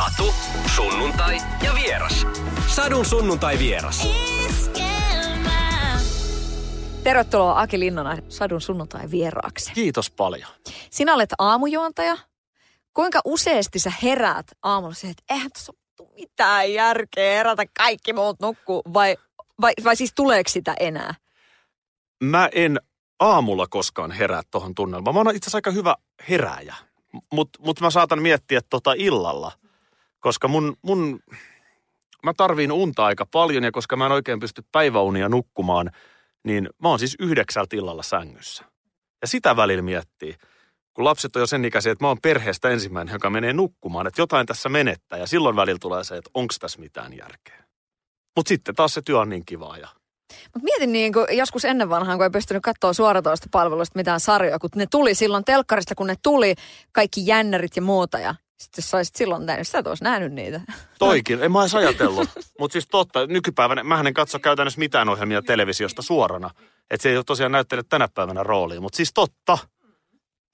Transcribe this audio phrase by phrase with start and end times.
[0.00, 0.34] Satu,
[0.74, 2.26] sunnuntai ja vieras.
[2.66, 4.08] Sadun sunnuntai vieras.
[7.02, 9.72] Tervetuloa Aki Linnana Sadun sunnuntai vieraaksi.
[9.72, 10.50] Kiitos paljon.
[10.90, 12.16] Sinä olet aamujuontaja.
[12.94, 18.40] Kuinka useasti sä heräät aamulla siihen, että eihän tässä ole mitään järkeä herätä kaikki muut
[18.40, 19.16] nukkuu, vai,
[19.60, 21.14] vai, vai siis tuleeko sitä enää?
[22.24, 22.80] Mä en
[23.18, 25.14] aamulla koskaan herää tuohon tunnelmaan.
[25.14, 25.94] Mä oon itse asiassa aika hyvä
[26.28, 26.74] herääjä,
[27.32, 29.52] mutta mut mä saatan miettiä tota illalla,
[30.20, 31.20] koska mun, mun,
[32.24, 35.90] mä tarviin unta aika paljon ja koska mä en oikein pysty päiväunia nukkumaan,
[36.44, 38.64] niin mä oon siis yhdeksältä illalla sängyssä.
[39.22, 40.34] Ja sitä välillä miettii,
[40.94, 44.20] kun lapset on jo sen ikäisiä, että mä oon perheestä ensimmäinen, joka menee nukkumaan, että
[44.20, 45.18] jotain tässä menettää.
[45.18, 47.64] Ja silloin välillä tulee se, että onko tässä mitään järkeä.
[48.36, 49.88] Mutta sitten taas se työ on niin kivaa ja
[50.44, 54.58] Mutta mietin niin kuin joskus ennen vanhaan, kun ei pystynyt katsoa suoratoista palveluista mitään sarjoja,
[54.58, 56.54] kun ne tuli silloin telkkarista, kun ne tuli
[56.92, 58.18] kaikki jännärit ja muuta.
[58.18, 60.60] Ja sitten jos saisit silloin nähnyt, sä et olisi nähnyt niitä.
[60.98, 62.28] Toikin, en mä edes ajatellut.
[62.58, 66.50] Mutta siis totta, nykypäivänä, mähän en katso käytännössä mitään ohjelmia televisiosta suorana.
[66.90, 68.80] Että se ei ole tosiaan näyttele tänä päivänä roolia.
[68.80, 69.58] Mutta siis totta,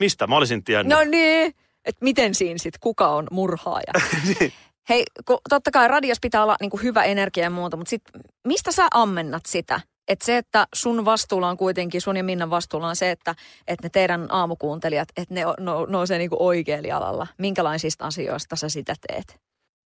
[0.00, 0.98] mistä mä olisin tiennyt?
[0.98, 1.54] No niin,
[1.84, 3.92] että miten siinä sitten, kuka on murhaaja?
[4.40, 4.52] Niin.
[4.88, 8.02] Hei, kun totta kai radios pitää olla niin kuin hyvä energia ja muuta, mutta sit,
[8.46, 9.80] mistä sä ammennat sitä?
[10.08, 13.34] Että se, että sun vastuulla on kuitenkin, sun ja Minnan vastuulla on se, että,
[13.68, 17.26] että ne teidän aamukuuntelijat, että ne no, nousee niin kuin oikealla jalalla.
[17.38, 19.40] Minkälaisista asioista sä sitä teet?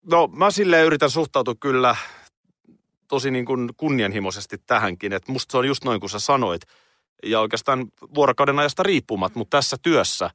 [0.07, 1.97] No mä silleen yritän suhtautua kyllä
[3.09, 5.12] tosi niin kuin kunnianhimoisesti tähänkin.
[5.12, 6.62] Että musta se on just noin kuin sä sanoit.
[7.25, 10.31] Ja oikeastaan vuorokauden ajasta riippumatta, mutta tässä työssä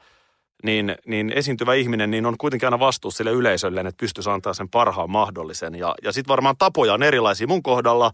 [0.64, 4.70] niin, niin esiintyvä ihminen niin on kuitenkin aina vastuussa sille yleisölle, että pystyisi antaa sen
[4.70, 5.75] parhaan mahdollisen.
[5.75, 7.47] Ja, ja sitten varmaan tapoja on erilaisia.
[7.47, 8.11] Mun kohdalla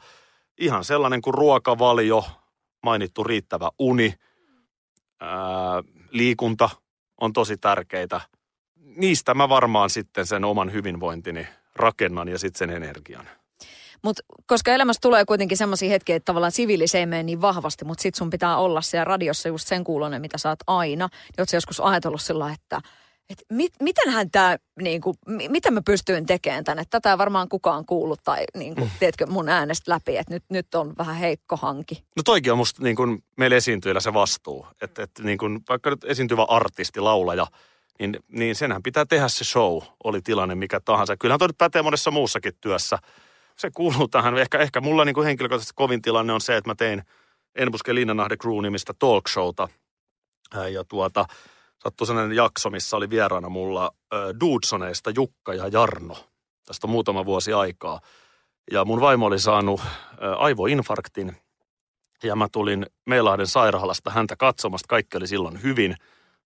[0.62, 2.26] ihan sellainen kuin ruokavalio,
[2.84, 4.14] mainittu riittävä uni,
[5.20, 6.70] ää, liikunta
[7.22, 8.22] on tosi tärkeitä.
[8.76, 13.28] Niistä mä varmaan sitten sen oman hyvinvointini rakennan ja sitten sen energian.
[14.04, 17.86] Mutta koska elämässä tulee kuitenkin semmoisia hetkiä, että tavallaan siviili se ei mene niin vahvasti,
[17.86, 21.10] mutta sit sun pitää olla siellä radiossa just sen kuulonen, mitä sä oot aina.
[21.38, 22.82] Niin joskus ajatellut sillä lailla,
[23.30, 26.84] että et mit, mitenhän tämä, niinku, mi- mitä mä pystyin tekemään tänne?
[26.90, 30.94] Tätä ei varmaan kukaan kuullut tai niinku, teetkö mun äänestä läpi, että nyt, nyt on
[30.98, 32.04] vähän heikko hanki.
[32.16, 34.68] No toikin on musta niin kuin meillä esiintyjillä se vastuu.
[34.82, 37.48] Että, että niin kuin, vaikka nyt esiintyvä artisti, laulaja,
[38.00, 41.18] niin, niin senhän pitää tehdä se show, oli tilanne mikä tahansa.
[41.18, 43.00] Kyllähän toi nyt pätee monessa muussakin työssä.
[43.58, 44.38] Se kuuluu tähän.
[44.38, 47.04] Ehkä, ehkä mulla niin kuin henkilökohtaisesti kovin tilanne on se, että mä tein
[47.56, 49.68] Enbuske Linnanahde Crew-nimistä talk showta.
[50.72, 51.26] Ja tuota,
[51.84, 53.92] sattui sellainen jakso, missä oli vieraana mulla
[54.40, 56.18] Dudsoneista Jukka ja Jarno.
[56.66, 58.02] Tästä on muutama vuosi aikaa.
[58.72, 59.82] Ja mun vaimo oli saanut
[60.38, 61.38] aivoinfarktin.
[62.24, 64.88] Ja mä tulin Meilahden sairaalasta häntä katsomasta.
[64.88, 65.96] Kaikki oli silloin hyvin.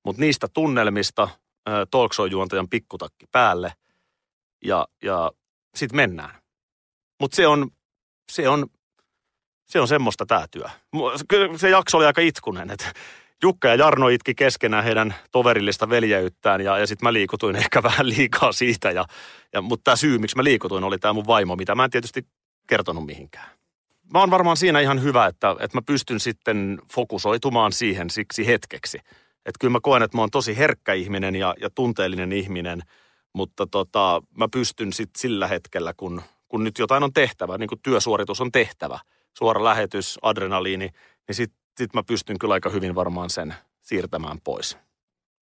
[0.05, 3.73] Mutta niistä tunnelmista äh, talk show-juontajan pikkutakki päälle.
[4.65, 5.31] Ja, ja
[5.75, 6.41] sitten mennään.
[7.19, 7.69] Mutta se on,
[8.31, 8.67] se on,
[9.65, 10.69] se on semmoista tämä työ.
[11.55, 12.93] Se jakso oli aika itkunen, että
[13.45, 18.09] Jukka ja Jarno itki keskenään heidän toverillista veljeyttään ja, ja sitten mä liikutuin ehkä vähän
[18.09, 18.91] liikaa siitä.
[18.91, 19.05] Ja,
[19.53, 22.25] ja, mutta tämä syy, miksi mä liikutuin, oli tämä mun vaimo, mitä mä en tietysti
[22.67, 23.49] kertonut mihinkään.
[24.13, 28.97] Mä oon varmaan siinä ihan hyvä, että, että mä pystyn sitten fokusoitumaan siihen siksi hetkeksi.
[29.45, 32.81] Että kyllä mä koen, että mä oon tosi herkkä ihminen ja, ja tunteellinen ihminen,
[33.33, 37.81] mutta tota, mä pystyn sitten sillä hetkellä, kun, kun nyt jotain on tehtävä, niin kuin
[37.83, 38.99] työsuoritus on tehtävä,
[39.37, 40.89] suora lähetys, adrenaliini,
[41.27, 44.77] niin sitten sit mä pystyn kyllä aika hyvin varmaan sen siirtämään pois.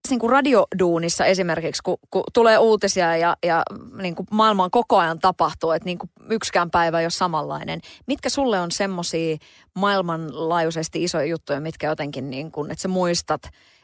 [0.10, 3.64] Niin kuin radioduunissa esimerkiksi, kun, kun tulee uutisia ja, ja
[4.02, 7.82] niin kuin maailmaan koko ajan tapahtuu, että niin kuin yksikään päivä ei ole samanlainen.
[8.08, 9.38] Mitkä sulle on semmoisia
[9.76, 13.42] maailmanlaajuisesti isoja juttuja, mitkä jotenkin, niin kuin, että sä muistat,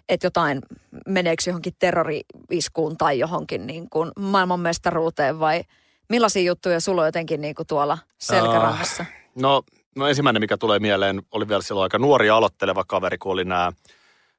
[0.09, 0.61] että jotain
[1.07, 5.63] meneekö johonkin terrori-iskuun tai johonkin niin kuin maailmanmestaruuteen vai
[6.09, 9.05] millaisia juttuja sulla on jotenkin niin kuin tuolla selkärangassa?
[9.35, 9.63] No,
[9.95, 13.71] no ensimmäinen, mikä tulee mieleen, oli vielä silloin aika nuori aloitteleva kaveri, kun oli nämä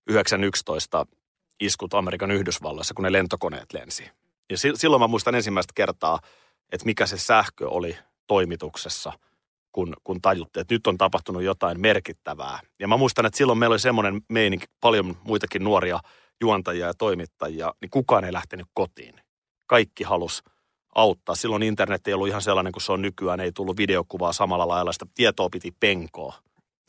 [0.06, 1.06] 911
[1.60, 4.10] iskut Amerikan Yhdysvalloissa, kun ne lentokoneet lensi.
[4.50, 6.20] Ja si- silloin mä muistan ensimmäistä kertaa,
[6.72, 9.12] että mikä se sähkö oli toimituksessa,
[9.72, 12.60] kun, kun tajuttiin, että nyt on tapahtunut jotain merkittävää.
[12.78, 16.00] Ja mä muistan, että silloin meillä oli semmoinen meininki, paljon muitakin nuoria
[16.40, 19.14] juontajia ja toimittajia, niin kukaan ei lähtenyt kotiin.
[19.66, 20.42] Kaikki halus
[20.94, 21.34] auttaa.
[21.34, 24.92] Silloin internet ei ollut ihan sellainen kuin se on nykyään, ei tullut videokuvaa samalla lailla,
[24.92, 26.34] sitä tietoa piti penkoa.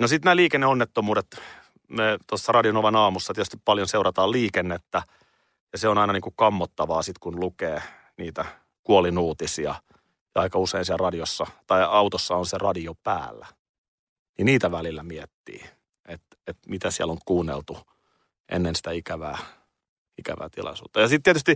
[0.01, 1.41] No sitten nämä liikenneonnettomuudet,
[1.87, 5.03] me tuossa Radionovan aamussa tietysti paljon seurataan liikennettä,
[5.71, 7.81] ja se on aina niin kuin kammottavaa sitten, kun lukee
[8.17, 8.45] niitä
[8.83, 9.75] kuolinuutisia,
[10.35, 13.47] ja aika usein siellä radiossa tai autossa on se radio päällä.
[14.37, 15.63] Niin niitä välillä miettii,
[16.05, 17.77] että, että mitä siellä on kuunneltu
[18.51, 19.37] ennen sitä ikävää,
[20.17, 21.01] ikävää tilaisuutta.
[21.01, 21.55] Ja sitten tietysti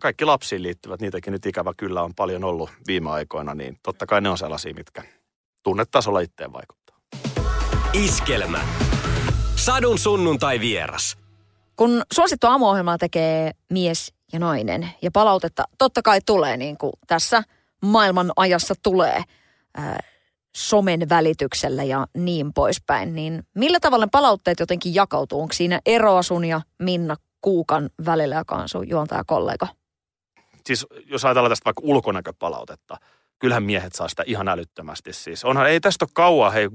[0.00, 4.20] kaikki lapsiin liittyvät, niitäkin nyt ikävä kyllä on paljon ollut viime aikoina, niin totta kai
[4.20, 5.02] ne on sellaisia, mitkä
[5.62, 6.96] tunnetasolla itteen vaikuttaa.
[7.92, 8.60] Iskelmä.
[9.56, 11.18] Sadun sunnuntai vieras.
[11.76, 17.42] Kun suosittu aamuohjelmaa tekee mies ja nainen ja palautetta totta kai tulee niin kuin tässä
[17.82, 19.22] maailman ajassa tulee
[19.74, 20.00] ää,
[20.56, 25.40] somen välityksellä ja niin poispäin, niin millä tavalla palautteet jotenkin jakautuu?
[25.40, 29.66] Onko siinä eroa sun ja Minna Kuukan välillä, joka on sun juontajakollega?
[30.66, 32.96] Siis jos ajatellaan tästä vaikka ulkonäköpalautetta,
[33.38, 35.12] kyllähän miehet saa sitä ihan älyttömästi.
[35.12, 36.68] Siis onhan, ei tästä ole kauan, hei,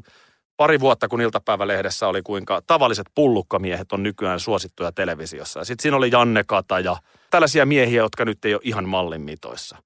[0.57, 5.63] pari vuotta kun iltapäivälehdessä oli kuinka tavalliset pullukkamiehet on nykyään suosittuja televisiossa.
[5.63, 6.97] Sitten siinä oli Janne Kata ja
[7.29, 9.77] tällaisia miehiä, jotka nyt ei ole ihan mallin mitoissa.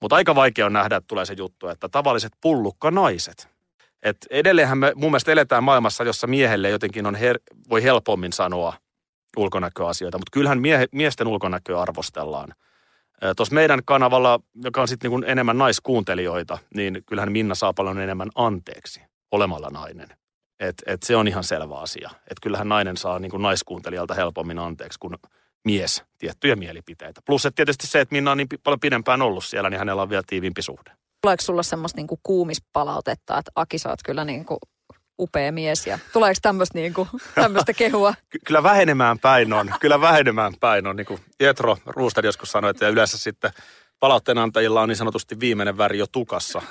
[0.00, 3.48] Mutta aika vaikea on nähdä, että tulee se juttu, että tavalliset pullukkanaiset.
[4.02, 8.74] Et edelleenhän me mun mielestä eletään maailmassa, jossa miehelle jotenkin on her- voi helpommin sanoa
[9.36, 12.54] ulkonäköasioita, mutta kyllähän mie- miesten ulkonäköä arvostellaan.
[13.36, 18.30] Tuossa meidän kanavalla, joka on sitten niin enemmän naiskuuntelijoita, niin kyllähän Minna saa paljon enemmän
[18.34, 19.00] anteeksi
[19.32, 20.08] olemalla nainen.
[20.60, 22.10] Et, et se on ihan selvä asia.
[22.30, 25.14] Et kyllähän nainen saa niin kuin naiskuuntelijalta helpommin anteeksi kuin
[25.64, 27.20] mies tiettyjä mielipiteitä.
[27.26, 30.10] Plus että tietysti se, että Minna on niin paljon pidempään ollut siellä, niin hänellä on
[30.10, 30.90] vielä tiivimpi suhde.
[31.22, 34.58] Tuleeko sulla semmoista niin kuumispalautetta, että Aki sä oot kyllä niin kuin
[35.18, 36.94] upea mies ja tuleeko tämmöistä niin
[37.76, 38.14] kehua?
[38.30, 40.96] Ky- kyllä vähenemään päin on, kyllä vähenemään päin on.
[40.96, 43.50] Niin kuin Jetro Ruustad joskus sanoi, että yleensä sitten
[44.00, 46.62] palautteen antajilla on niin sanotusti viimeinen väri jo tukassa.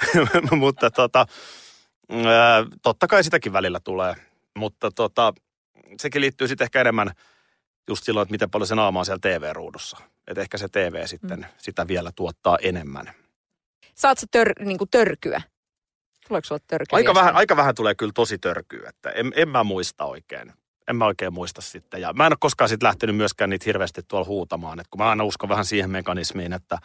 [0.50, 1.26] Mutta tota,
[2.82, 4.14] totta kai sitäkin välillä tulee.
[4.56, 5.32] Mutta tota,
[6.00, 7.10] sekin liittyy sitten ehkä enemmän
[7.88, 9.96] just silloin, että miten paljon se naama on siellä TV-ruudussa.
[10.26, 11.44] Että ehkä se TV sitten mm.
[11.58, 13.10] sitä vielä tuottaa enemmän.
[13.94, 15.42] Saat sä tör, niin törkyä?
[16.28, 16.96] Tuleeko sulla törkyä?
[16.96, 20.52] Aika vähän, aika vähän tulee kyllä tosi törkyä, että en, en mä muista oikein.
[20.88, 22.00] En mä oikein muista sitten.
[22.00, 24.80] Ja mä en ole koskaan sitten lähtenyt myöskään niitä hirveästi tuolla huutamaan.
[24.80, 26.78] Että kun mä aina uskon vähän siihen mekanismiin, että,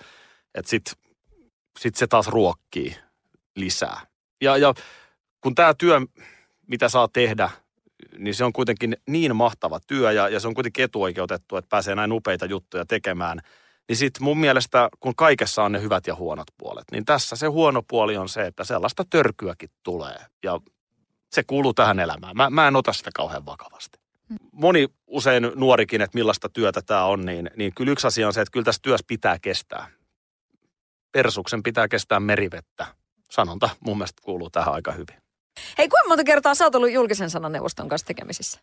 [0.55, 0.93] että sitten
[1.79, 2.95] sit se taas ruokkii
[3.55, 3.99] lisää.
[4.41, 4.73] Ja, ja
[5.41, 6.01] kun tämä työ,
[6.67, 7.49] mitä saa tehdä,
[8.17, 11.95] niin se on kuitenkin niin mahtava työ ja, ja se on kuitenkin etuoikeutettu, että pääsee
[11.95, 13.39] näin upeita juttuja tekemään.
[13.89, 17.47] Niin sitten mun mielestä, kun kaikessa on ne hyvät ja huonot puolet, niin tässä se
[17.47, 20.25] huono puoli on se, että sellaista törkyäkin tulee.
[20.43, 20.59] Ja
[21.31, 22.37] se kuuluu tähän elämään.
[22.37, 23.99] Mä, mä en ota sitä kauhean vakavasti.
[24.51, 28.41] Moni usein nuorikin, että millaista työtä tämä on, niin, niin kyllä yksi asia on se,
[28.41, 29.87] että kyllä tässä työssä pitää kestää.
[31.11, 32.85] Persuksen pitää kestää merivettä.
[33.31, 35.23] Sanonta mun mielestä kuuluu tähän aika hyvin.
[35.77, 38.59] Hei, kuinka monta kertaa sä oot ollut julkisen sananeuvoston kanssa tekemisissä?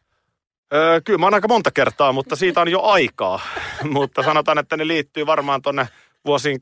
[0.75, 3.40] Öö, kyllä mä oon aika monta kertaa, mutta siitä on jo aikaa.
[3.93, 5.88] mutta sanotaan, että ne liittyy varmaan tonne
[6.25, 6.58] vuosiin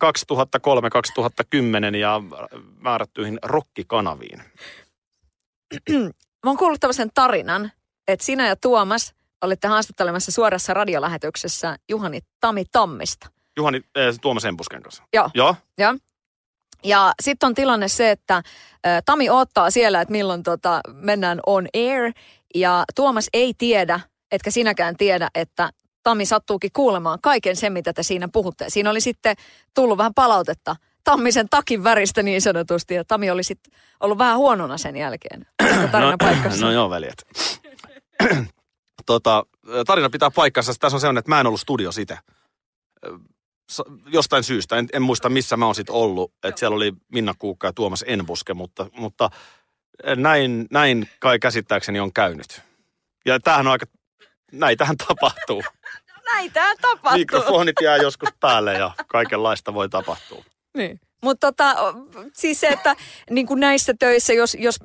[1.93, 2.22] 2003-2010 ja
[2.81, 4.43] määrättyihin rokkikanaviin.
[6.44, 7.72] mä oon kuullut tämmöisen tarinan,
[8.08, 13.28] että sinä ja Tuomas olitte haastattelemassa suorassa radiolähetyksessä Juhani Tami Tammista.
[13.56, 15.02] Juhani äh, Tuomas Empusken kanssa.
[15.12, 15.31] Joo.
[15.34, 15.54] Joo.
[15.78, 15.94] Joo.
[16.84, 18.43] Ja sitten on tilanne se, että ä,
[19.04, 22.12] Tami ottaa siellä, että milloin tota, mennään on air.
[22.54, 24.00] Ja Tuomas ei tiedä,
[24.30, 25.70] etkä sinäkään tiedä, että
[26.02, 28.64] Tami sattuukin kuulemaan kaiken sen, mitä te siinä puhutte.
[28.68, 29.36] Siinä oli sitten
[29.74, 32.94] tullut vähän palautetta Tammisen takin väristä niin sanotusti.
[32.94, 35.46] Ja Tami oli sitten ollut vähän huonona sen jälkeen.
[35.92, 37.26] Tarina no, no joo, veljet.
[39.06, 39.46] tota,
[39.86, 40.72] tarina pitää paikkansa.
[40.80, 42.18] Tässä on sellainen, että mä en ollut studios itse
[44.06, 47.66] jostain syystä, en, en muista missä mä oon sitten ollut, että siellä oli Minna Kuukka
[47.66, 49.30] ja Tuomas Enbuske, mutta, mutta
[50.17, 52.62] näin, näin kai käsittääkseni on käynyt.
[53.26, 53.87] Ja tämähän on aika,
[54.52, 55.62] näitähän tapahtuu.
[56.33, 57.19] Näitähän tapahtuu.
[57.19, 60.45] Mikrofonit jää joskus päälle ja kaikenlaista voi tapahtua.
[60.76, 61.00] Niin.
[61.23, 61.95] Mutta tota,
[62.33, 62.97] siis se, että
[63.31, 64.76] niin kuin näissä töissä, jos, jos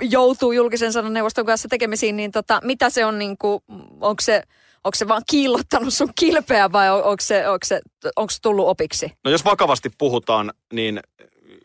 [0.00, 3.62] joutuu julkisen sanan neuvoston kanssa tekemisiin, niin tota, mitä se on, niin kuin,
[4.00, 4.42] onko se
[4.84, 7.80] onko se vaan kiillottanut sun kilpeä vai onko se, onko se,
[8.16, 9.12] onko se tullut opiksi?
[9.24, 11.00] No jos vakavasti puhutaan, niin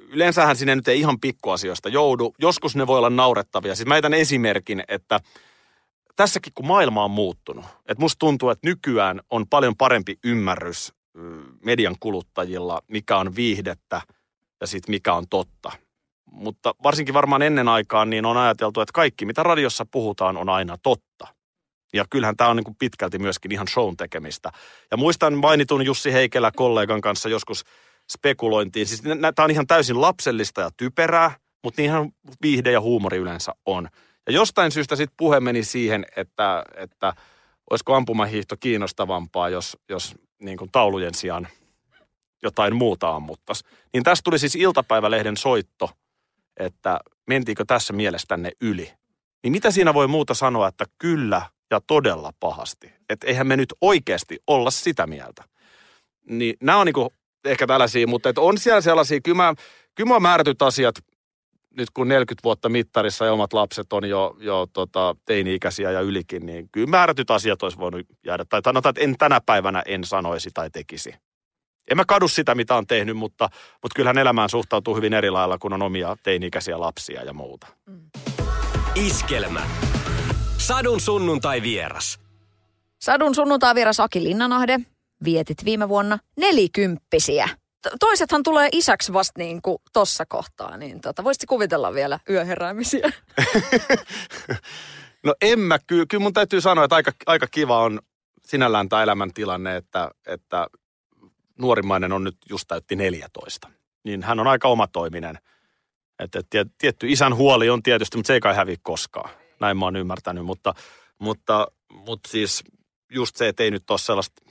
[0.07, 2.33] yleensähän sinne nyt ei ihan pikkuasioista joudu.
[2.39, 3.75] Joskus ne voi olla naurettavia.
[3.75, 5.19] Siis mä etän esimerkin, että
[6.15, 10.93] tässäkin kun maailma on muuttunut, että musta tuntuu, että nykyään on paljon parempi ymmärrys
[11.63, 14.01] median kuluttajilla, mikä on viihdettä
[14.61, 15.71] ja sitten mikä on totta.
[16.31, 20.77] Mutta varsinkin varmaan ennen aikaan niin on ajateltu, että kaikki mitä radiossa puhutaan on aina
[20.83, 21.27] totta.
[21.93, 24.51] Ja kyllähän tämä on niin kuin pitkälti myöskin ihan shown tekemistä.
[24.91, 27.63] Ja muistan mainitun Jussi Heikelä kollegan kanssa joskus
[28.11, 28.87] spekulointiin.
[28.87, 31.31] Siis tämä on ihan täysin lapsellista ja typerää,
[31.63, 32.09] mutta niinhän
[32.41, 33.89] viihde ja huumori yleensä on.
[34.27, 37.13] Ja jostain syystä sitten puhe meni siihen, että, että
[37.69, 41.47] olisiko ampumahiihto kiinnostavampaa, jos, jos niin kuin taulujen sijaan
[42.43, 43.71] jotain muuta ammuttaisiin.
[43.93, 45.89] Niin tästä tuli siis iltapäivälehden soitto,
[46.57, 48.93] että mentiinkö tässä mielestänne yli.
[49.43, 52.91] Niin mitä siinä voi muuta sanoa, että kyllä ja todella pahasti.
[53.09, 55.43] Että eihän me nyt oikeasti olla sitä mieltä.
[56.29, 57.13] niin nämä on niinku
[57.47, 59.53] ehkä tällaisia, mutta et on siellä sellaisia, kyllä mä,
[59.95, 60.95] kyllä mä määrätyt asiat,
[61.77, 66.45] nyt kun 40 vuotta mittarissa ja omat lapset on jo, jo tota, teini-ikäisiä ja ylikin,
[66.45, 68.45] niin kyllä määrätyt asiat olisi voinut jäädä.
[68.45, 71.15] Tai sanotaan, että en tänä päivänä en sanoisi tai tekisi.
[71.91, 73.49] En mä kadu sitä, mitä on tehnyt, mutta,
[73.81, 77.67] mutta kyllähän elämään suhtautuu hyvin eri lailla, kun on omia teini-ikäisiä lapsia ja muuta.
[78.95, 79.61] Iskelmä.
[80.57, 82.19] Sadun sunnuntai vieras.
[82.99, 84.79] Sadun sunnuntai vieras Aki Linnanahde.
[85.24, 87.50] Vietit viime vuonna nelikymppisiä.
[87.83, 93.12] To- Toisethan tulee isäksi vasta niin kuin tossa kohtaa, niin tota, voisitko kuvitella vielä yöheräämisiä?
[95.24, 98.00] No en mä, kyllä, kyllä mun täytyy sanoa, että aika, aika kiva on
[98.45, 100.67] sinällään tämä elämäntilanne, että, että
[101.59, 103.69] nuorimmainen on nyt just täytti 14.
[104.03, 105.39] Niin hän on aika omatoiminen.
[106.19, 109.29] Et, tiet- tietty isän huoli on tietysti, mutta se ei kai häviä koskaan.
[109.59, 110.74] Näin mä oon ymmärtänyt, mutta,
[111.19, 112.63] mutta, mutta siis
[113.12, 114.41] just se, että ei nyt ole sellaista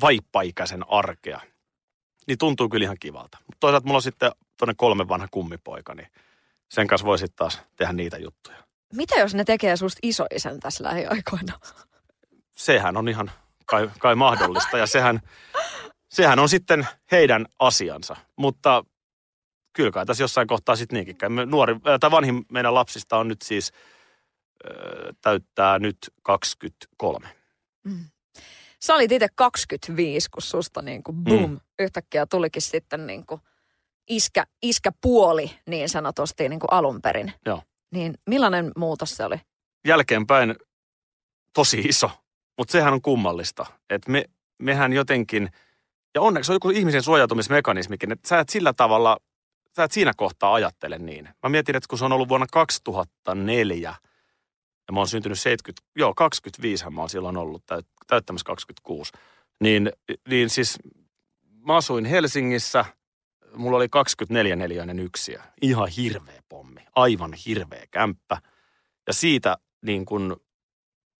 [0.00, 1.40] vaippaikäisen arkea,
[2.26, 3.38] niin tuntuu kyllä ihan kivalta.
[3.46, 6.08] Mutta toisaalta mulla on sitten tuonne kolme vanha kummipoika, niin
[6.68, 8.56] sen kanssa voi sitten taas tehdä niitä juttuja.
[8.92, 11.60] Mitä jos ne tekee susta isoisän tässä lähiaikoina?
[12.66, 13.30] sehän on ihan
[13.66, 15.20] kai, kai mahdollista ja sehän,
[16.08, 18.16] sehän on sitten heidän asiansa.
[18.36, 18.84] Mutta
[19.72, 21.28] kyllä kai tässä jossain kohtaa sitten niinkin käy.
[21.46, 23.72] Nuori, tai vanhin meidän lapsista on nyt siis,
[24.70, 27.28] äh, täyttää nyt 23.
[28.86, 31.60] Sä olit itse 25, kun susta niin kuin boom, mm.
[31.78, 33.40] yhtäkkiä tulikin sitten niin kuin
[34.08, 37.32] iskä, iskäpuoli niin sanotusti niin kuin alun perin.
[37.46, 37.62] Joo.
[37.90, 39.36] Niin millainen muutos se oli?
[39.86, 40.54] Jälkeenpäin
[41.52, 42.10] tosi iso,
[42.58, 43.66] mutta sehän on kummallista.
[43.90, 44.24] Että me,
[44.58, 45.48] mehän jotenkin,
[46.14, 49.16] ja onneksi on joku ihmisen suojautumismekanismikin, että sä et sillä tavalla,
[49.76, 51.28] sä et siinä kohtaa ajattele niin.
[51.42, 53.94] Mä mietin, että kun se on ollut vuonna 2004,
[54.88, 59.12] ja mä oon syntynyt 70, joo 25 mä oon silloin ollut täyt, täyttämässä 26,
[59.60, 59.92] niin,
[60.28, 60.78] niin siis
[61.66, 62.84] mä asuin Helsingissä,
[63.54, 68.38] mulla oli 24 neliöinen yksiö, ihan hirveä pommi, aivan hirveä kämppä.
[69.06, 70.36] Ja siitä niin kuin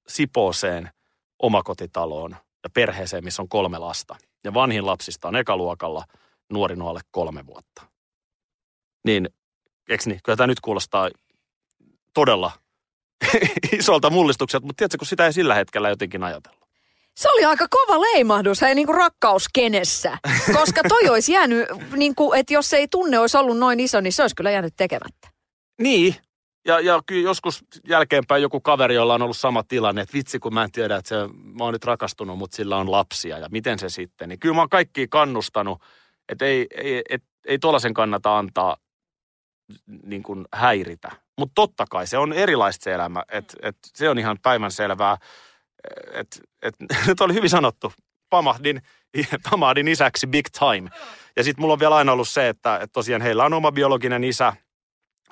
[0.08, 0.90] Sipooseen
[1.38, 4.16] omakotitaloon ja perheeseen, missä on kolme lasta.
[4.44, 6.04] Ja vanhin lapsista on ekaluokalla,
[6.52, 7.82] nuorin alle kolme vuotta.
[9.04, 9.28] Niin,
[9.88, 10.20] eikö niin?
[10.24, 11.10] Kyllä tämä nyt kuulostaa
[12.14, 12.52] todella
[13.78, 16.66] isolta mullistukselta, mutta tiedätkö, kun sitä ei sillä hetkellä jotenkin ajatellut.
[17.14, 20.18] Se oli aika kova leimahdus, hei niin kuin rakkauskenessä.
[20.52, 24.12] Koska toi olisi jäänyt, niin kuin, että jos ei tunne olisi ollut noin iso, niin
[24.12, 25.28] se olisi kyllä jäänyt tekemättä.
[25.80, 26.16] Niin,
[26.66, 30.54] ja, ja kyllä joskus jälkeenpäin joku kaveri, jolla on ollut sama tilanne, että vitsi kun
[30.54, 31.14] mä en tiedä, että se,
[31.58, 34.28] mä oon nyt rakastunut, mutta sillä on lapsia ja miten se sitten.
[34.28, 35.82] Niin kyllä mä oon kaikki kannustanut,
[36.28, 38.76] että ei, ei, et, ei tuollaisen kannata antaa
[40.02, 41.25] niin kuin häiritä.
[41.38, 45.16] Mutta totta kai se on erilaista se elämä, että et, se on ihan päivänselvää.
[46.12, 46.74] Että et,
[47.06, 47.92] nyt oli hyvin sanottu,
[48.30, 48.82] pamahdin,
[49.50, 50.90] pamahdin isäksi big time.
[51.36, 54.24] Ja sitten mulla on vielä aina ollut se, että et tosiaan heillä on oma biologinen
[54.24, 54.52] isä,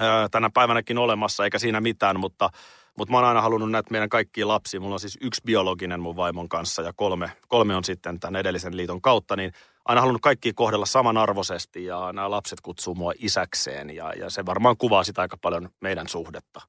[0.00, 2.50] ö, tänä päivänäkin olemassa, eikä siinä mitään, mutta,
[2.98, 4.80] mutta mä oon aina halunnut näitä meidän kaikkia lapsia.
[4.80, 8.76] Mulla on siis yksi biologinen mun vaimon kanssa ja kolme, kolme on sitten tämän edellisen
[8.76, 9.52] liiton kautta, niin
[9.84, 14.76] aina halunnut kaikki kohdella samanarvoisesti ja nämä lapset kutsuu mua isäkseen ja, ja se varmaan
[14.76, 16.60] kuvaa sitä aika paljon meidän suhdetta.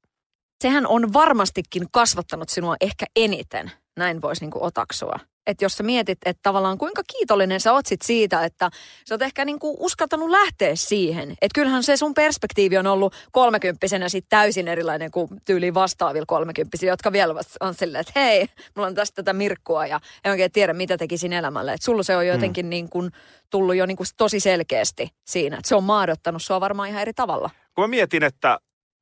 [0.63, 5.19] Sehän on varmastikin kasvattanut sinua ehkä eniten, näin voisi niin kuin otaksua.
[5.47, 8.69] Että jos sä mietit, että tavallaan kuinka kiitollinen sä oot sit siitä, että
[9.09, 11.31] sä oot ehkä niin kuin uskaltanut lähteä siihen.
[11.31, 16.91] Että kyllähän se sun perspektiivi on ollut kolmekymppisenä sit täysin erilainen kuin tyyliin vastaavilla kolmekymppisiä,
[16.91, 20.73] jotka vielä on silleen, että hei, mulla on tästä tätä mirkkua ja en oikein tiedä,
[20.73, 21.73] mitä tekisin elämälle.
[21.73, 23.11] Että sulla se on jotenkin niin kuin
[23.49, 27.13] tullut jo niin kuin tosi selkeästi siinä, että se on maadottanut sua varmaan ihan eri
[27.13, 27.49] tavalla.
[27.75, 28.59] Kun mä mietin, että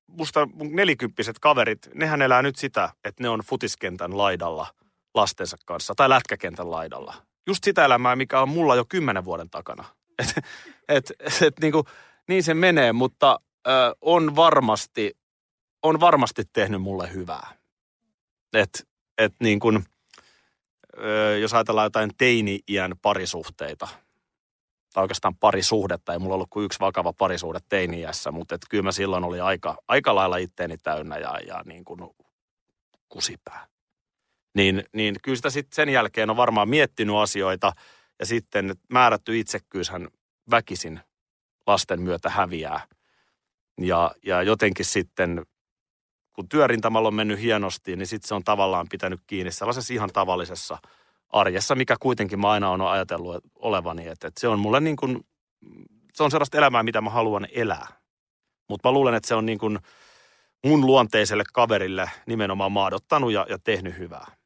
[0.07, 4.67] musta mun nelikymppiset kaverit, nehän elää nyt sitä, että ne on futiskentän laidalla
[5.13, 7.13] lastensa kanssa tai lätkäkentän laidalla.
[7.47, 9.85] Just sitä elämää, mikä on mulla jo kymmenen vuoden takana.
[10.19, 10.33] Et,
[10.87, 11.83] et, et, niin, kuin,
[12.27, 15.17] niin se menee, mutta ö, on varmasti,
[15.83, 17.53] on varmasti tehnyt mulle hyvää.
[18.53, 19.85] Et, et niin kuin,
[20.97, 23.87] ö, jos ajatellaan jotain teini-iän parisuhteita,
[24.93, 28.91] tai oikeastaan parisuhdetta, ei mulla ollut kuin yksi vakava parisuhde teini-iässä, mutta et kyllä mä
[28.91, 31.99] silloin oli aika, aika lailla itteeni täynnä ja, ja niin kuin
[33.09, 33.72] kusipää.
[34.53, 37.73] Niin, niin kyllä sitä sitten sen jälkeen on varmaan miettinyt asioita
[38.19, 40.07] ja sitten määrätty itsekkyyshän
[40.51, 40.99] väkisin
[41.67, 42.87] lasten myötä häviää.
[43.81, 45.45] Ja, ja jotenkin sitten,
[46.33, 50.77] kun työrintamalla on mennyt hienosti, niin sitten se on tavallaan pitänyt kiinni sellaisessa ihan tavallisessa
[51.29, 54.07] arjessa, mikä kuitenkin mä aina olen ajatellut olevani.
[54.07, 55.25] Että, että se on mulle niin kuin,
[56.13, 57.87] se on sellaista elämää, mitä mä haluan elää.
[58.69, 59.79] Mutta mä luulen, että se on niin kuin
[60.65, 64.42] mun luonteiselle kaverille nimenomaan maadottanut ja, ja tehnyt hyvää.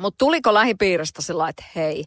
[0.00, 2.04] Mutta tuliko lähipiiristä sillä että hei,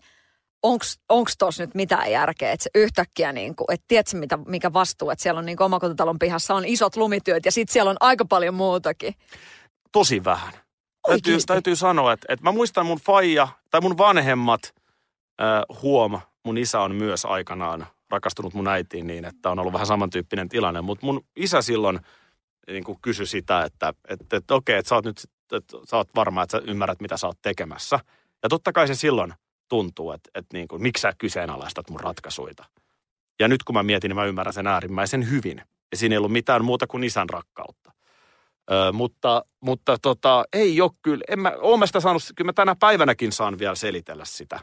[0.64, 4.74] onks, onks tossa nyt mitään järkeä, että se yhtäkkiä niin kuin, että tiedätkö mitä, mikä
[4.74, 8.26] vastuu, että siellä on niin omakotitalon pihassa on isot lumityöt ja sitten siellä on aika
[8.26, 9.16] paljon muutakin.
[9.92, 10.54] Tosi vähän.
[11.08, 14.62] Täytyy, täytyy sanoa, että, että mä muistan mun faija tai mun vanhemmat
[15.42, 19.88] äh, huom, mun isä on myös aikanaan rakastunut mun äitiin niin, että on ollut vähän
[19.88, 20.82] samantyyppinen tilanne.
[20.82, 22.00] Mutta mun isä silloin
[22.68, 26.10] niin kuin kysyi sitä, että, että, että okei, että sä oot nyt että sä oot
[26.16, 28.00] varma, että sä ymmärrät, mitä sä oot tekemässä.
[28.44, 29.34] Ja totta kai se silloin
[29.70, 32.66] tuntuu, että, että niin kuin, miksi sä kyseenalaistat mun ratkaisuita.
[33.40, 35.62] Ja nyt kun mä mietin, niin mä ymmärrän sen äärimmäisen hyvin.
[35.92, 37.92] Ja siinä ei ollut mitään muuta kuin isän rakkautta.
[38.72, 42.54] Ö, mutta mutta tota, ei ole kyllä, en mä, oon mä sitä saanut, kyllä mä
[42.54, 44.60] tänä päivänäkin saan vielä selitellä sitä,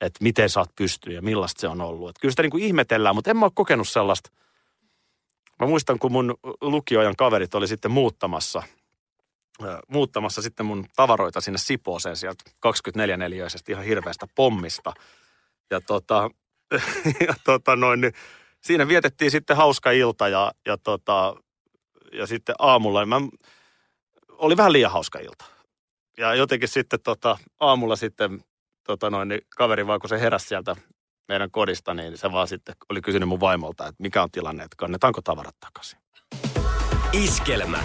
[0.00, 2.08] että miten sä oot pystynyt ja millaista se on ollut.
[2.08, 4.30] Et kyllä sitä niin kuin ihmetellään, mutta en mä ole kokenut sellaista.
[5.60, 8.62] Mä muistan, kun mun lukioajan kaverit oli sitten muuttamassa,
[9.88, 14.92] muuttamassa sitten mun tavaroita sinne Sipooseen sieltä 24-neliöisestä ihan hirveästä pommista.
[15.70, 16.30] Ja tota,
[17.28, 18.12] ja tota noin, niin
[18.60, 21.36] siinä vietettiin sitten hauska ilta ja, ja, tota,
[22.12, 23.20] ja sitten aamulla, mä,
[24.28, 25.44] oli vähän liian hauska ilta.
[26.18, 28.44] Ja jotenkin sitten tota, aamulla sitten
[28.84, 30.76] tota noin, niin kaveri vaan kun se heräsi sieltä
[31.28, 34.76] meidän kodista, niin se vaan sitten oli kysynyt mun vaimolta, että mikä on tilanne, että
[34.76, 35.98] kannetaanko tavarat takaisin.
[37.12, 37.78] Iskelmä.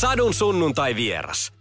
[0.00, 1.52] Sadun sunnuntai vieras.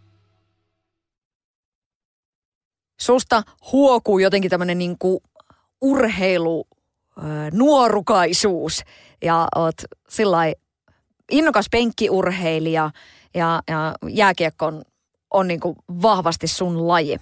[2.99, 5.23] Susta huokuu jotenkin tämmöinen niinku
[5.81, 6.67] urheilu,
[7.51, 8.83] nuorukaisuus
[9.23, 9.75] ja oot
[10.09, 10.37] sillä
[11.31, 12.91] innokas penkkiurheilija
[13.33, 14.83] ja, ja jääkiekko on,
[15.33, 17.17] on niinku vahvasti sun laji.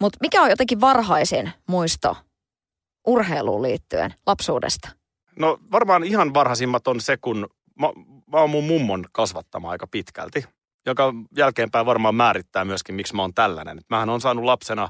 [0.00, 2.16] Mutta mikä on jotenkin varhaisin muisto
[3.06, 4.88] urheiluun liittyen lapsuudesta?
[5.38, 7.48] No varmaan ihan varhaisimmat on se, kun
[7.80, 7.86] mä,
[8.32, 10.44] mä oon mun mummon kasvattama aika pitkälti,
[10.86, 13.80] joka jälkeenpäin varmaan määrittää myöskin, miksi mä oon tällainen.
[13.90, 14.88] Mähän on saanut lapsena,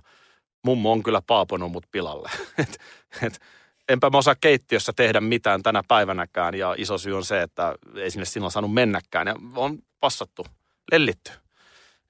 [0.65, 2.31] mummo on kyllä paaponut mut pilalle.
[2.63, 2.79] et,
[3.23, 3.41] et,
[3.89, 8.11] enpä mä osaa keittiössä tehdä mitään tänä päivänäkään ja iso syy on se, että ei
[8.11, 10.47] sinne silloin saanut mennäkään ja on passattu,
[10.93, 11.33] lellitty.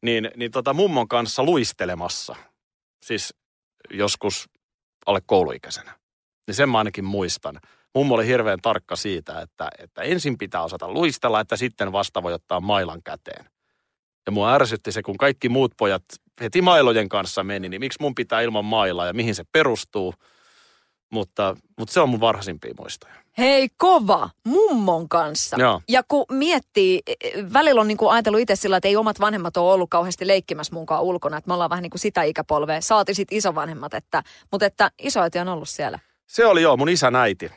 [0.02, 2.36] Niin, niin tota mummon kanssa luistelemassa,
[3.02, 3.34] siis
[3.90, 4.48] joskus
[5.06, 5.98] alle kouluikäisenä.
[6.46, 7.60] Niin sen mä ainakin muistan.
[7.96, 12.32] Mummo oli hirveän tarkka siitä, että, että ensin pitää osata luistella, että sitten vasta voi
[12.32, 13.46] ottaa mailan käteen.
[14.26, 16.02] Ja mua ärsytti se, kun kaikki muut pojat
[16.40, 20.14] heti mailojen kanssa meni, niin miksi mun pitää ilman mailaa ja mihin se perustuu.
[21.12, 23.14] Mutta, mutta se on mun varhaisimpia muistoja.
[23.38, 24.30] Hei, kova!
[24.44, 25.56] Mummon kanssa.
[25.60, 25.80] Joo.
[25.88, 27.02] Ja kun miettii,
[27.52, 30.74] välillä on niin kuin ajatellut itse sillä, että ei omat vanhemmat ole ollut kauheasti leikkimässä
[30.74, 31.36] munkaan ulkona.
[31.36, 32.80] Että me ollaan vähän niin kuin sitä ikäpolvea.
[32.80, 35.98] Saati sit isovanhemmat, että, mutta että isoäiti on ollut siellä.
[36.26, 37.50] Se oli joo, mun isän äiti.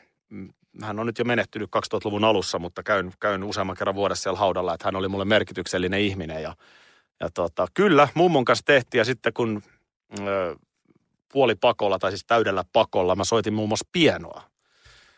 [0.81, 4.73] Hän on nyt jo menehtynyt 2000-luvun alussa, mutta käyn, käyn useamman kerran vuodessa siellä haudalla,
[4.73, 6.43] että hän oli mulle merkityksellinen ihminen.
[6.43, 6.55] Ja,
[7.19, 9.63] ja tota, kyllä, mummon kanssa tehtiin ja sitten kun
[10.19, 10.55] ö,
[11.33, 14.41] puoli pakolla tai siis täydellä pakolla mä soitin muun muassa pienoa.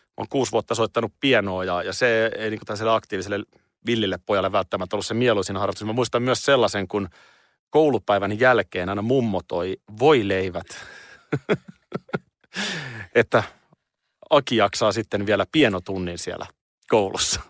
[0.08, 3.45] Mä oon kuusi vuotta soittanut pienoa ja, ja se ei niin kuin aktiiviselle
[3.86, 5.88] villille pojalle välttämättä ollut se mieluisin harrastus.
[5.88, 7.10] Mä muistan myös sellaisen, kun
[7.69, 10.67] koulupäivän jälkeen aina mummo toi voileivät.
[13.15, 13.43] että
[14.32, 16.46] Aki jaksaa sitten vielä pienotunnin siellä
[16.89, 17.41] koulussa.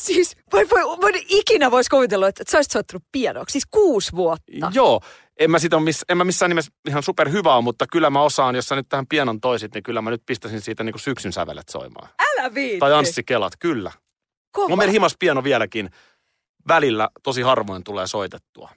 [0.00, 3.52] Siis voi, voi, voi ikinä voisi kuvitella, että sä olisit soittanut pienoksi.
[3.52, 4.70] Siis kuusi vuotta.
[4.72, 5.00] Joo.
[5.40, 8.54] En mä, sitä miss, en mä missään nimessä ihan super hyvää, mutta kyllä mä osaan,
[8.54, 11.32] jos sä nyt tähän pienon toisit, niin kyllä mä nyt pistäisin siitä niin kuin syksyn
[11.32, 12.08] sävelet soimaan.
[12.18, 12.78] Älä viitti.
[12.78, 13.92] Tai Anssi Kelat, kyllä.
[14.52, 14.76] Kova.
[14.76, 15.90] Mä himas pieno vieläkin.
[16.68, 18.70] Välillä tosi harvoin tulee soitettua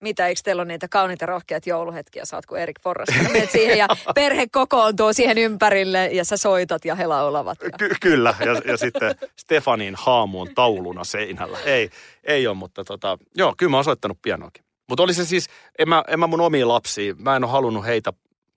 [0.00, 3.12] mitä, eikö teillä ole niitä kauniita rohkeat jouluhetkiä, saat kuin Erik Forrest.
[3.32, 7.58] Menet siihen ja perhe kokoontuu siihen ympärille ja sä soitat ja he laulavat.
[7.62, 7.70] Ja...
[7.78, 11.58] Ky- kyllä, ja, ja sitten Stefanin haamu on tauluna seinällä.
[11.64, 11.90] Ei,
[12.24, 14.64] ei ole, mutta tota, joo, kyllä mä oon soittanut pianoakin.
[14.88, 15.46] Mutta oli se siis,
[15.78, 18.12] en mä, en mä mun omiin lapsiin, mä en ole halunnut heitä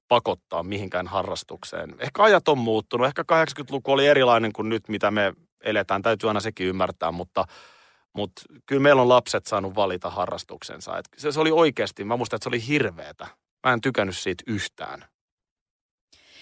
[0.07, 1.95] pakottaa mihinkään harrastukseen.
[1.99, 6.39] Ehkä ajat on muuttunut, ehkä 80-luku oli erilainen kuin nyt, mitä me eletään, täytyy aina
[6.39, 7.45] sekin ymmärtää, mutta–
[8.13, 10.97] mutta kyllä meillä on lapset saanut valita harrastuksensa.
[10.97, 13.27] Et se, se oli oikeasti, mä muistan, että se oli hirveetä.
[13.67, 15.05] Mä en tykännyt siitä yhtään.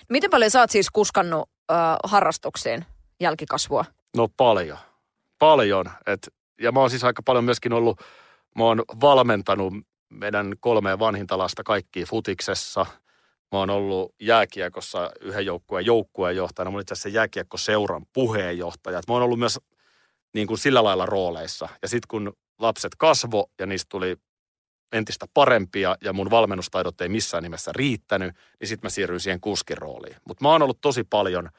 [0.09, 2.85] Miten paljon sä oot siis kuskannut äh, harrastuksiin
[3.19, 3.85] jälkikasvua?
[4.17, 4.77] No paljon.
[5.39, 5.85] Paljon.
[6.07, 6.27] Et,
[6.61, 8.01] ja mä oon siis aika paljon myöskin ollut,
[8.57, 9.73] mä oon valmentanut
[10.09, 12.85] meidän kolmeen vanhinta lasta kaikki futiksessa.
[13.51, 16.71] Mä oon ollut jääkiekossa yhden joukkueen joukkueenjohtajana.
[16.71, 19.01] Mä oon itse asiassa jääkiekkoseuran puheenjohtaja.
[19.07, 19.59] mä oon ollut myös
[20.33, 21.69] niin kuin sillä lailla rooleissa.
[21.81, 24.17] Ja sitten kun lapset kasvo ja niistä tuli
[24.91, 29.77] entistä parempia ja mun valmennustaidot ei missään nimessä riittänyt, niin sitten mä siirryin siihen kuskin
[29.77, 30.15] rooliin.
[30.27, 31.49] Mutta mä oon ollut tosi paljon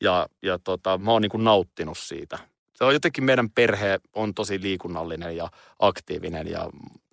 [0.00, 2.38] ja, ja tota, mä oon niin kuin nauttinut siitä.
[2.74, 6.70] Se on jotenkin meidän perhe on tosi liikunnallinen ja aktiivinen ja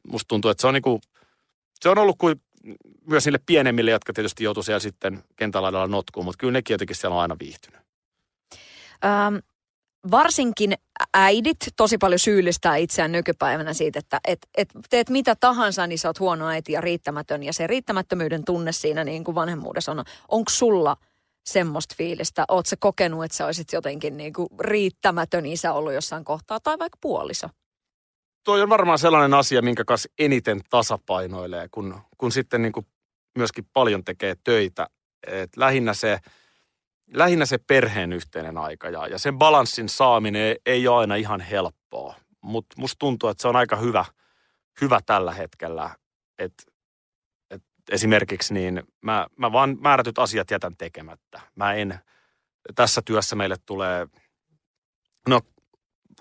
[0.07, 1.01] musta tuntuu, että se on, niin kuin,
[1.81, 2.41] se on ollut kuin
[3.07, 7.15] myös niille pienemmille, jotka tietysti joutuu siellä sitten kentälaidalla notkuun, mutta kyllä nekin jotenkin siellä
[7.15, 7.81] on aina viihtynyt.
[9.05, 9.35] Ähm,
[10.11, 10.73] varsinkin
[11.13, 16.09] äidit tosi paljon syyllistää itseään nykypäivänä siitä, että et, et teet mitä tahansa, niin sä
[16.09, 17.43] oot huono äiti ja riittämätön.
[17.43, 20.03] Ja se riittämättömyyden tunne siinä niin kuin vanhemmuudessa on.
[20.27, 20.97] Onko sulla
[21.45, 22.45] semmoista fiilistä?
[22.65, 26.97] Se kokenut, että sä olisit jotenkin niin kuin riittämätön isä ollut jossain kohtaa tai vaikka
[27.01, 27.47] puoliso?
[28.43, 32.85] Tuo on varmaan sellainen asia, minkä kanssa eniten tasapainoilee, kun, kun sitten niin kuin
[33.37, 34.87] myöskin paljon tekee töitä.
[35.27, 36.19] Et lähinnä se,
[37.13, 42.15] lähinnä se perheen yhteinen aika ja, ja sen balanssin saaminen ei, ole aina ihan helppoa.
[42.41, 44.05] Mutta musta tuntuu, että se on aika hyvä,
[44.81, 45.95] hyvä tällä hetkellä.
[46.39, 46.63] Että
[47.51, 51.41] et esimerkiksi niin mä, mä vaan määrätyt asiat jätän tekemättä.
[51.55, 51.99] Mä en,
[52.75, 54.07] tässä työssä meille tulee,
[55.27, 55.41] no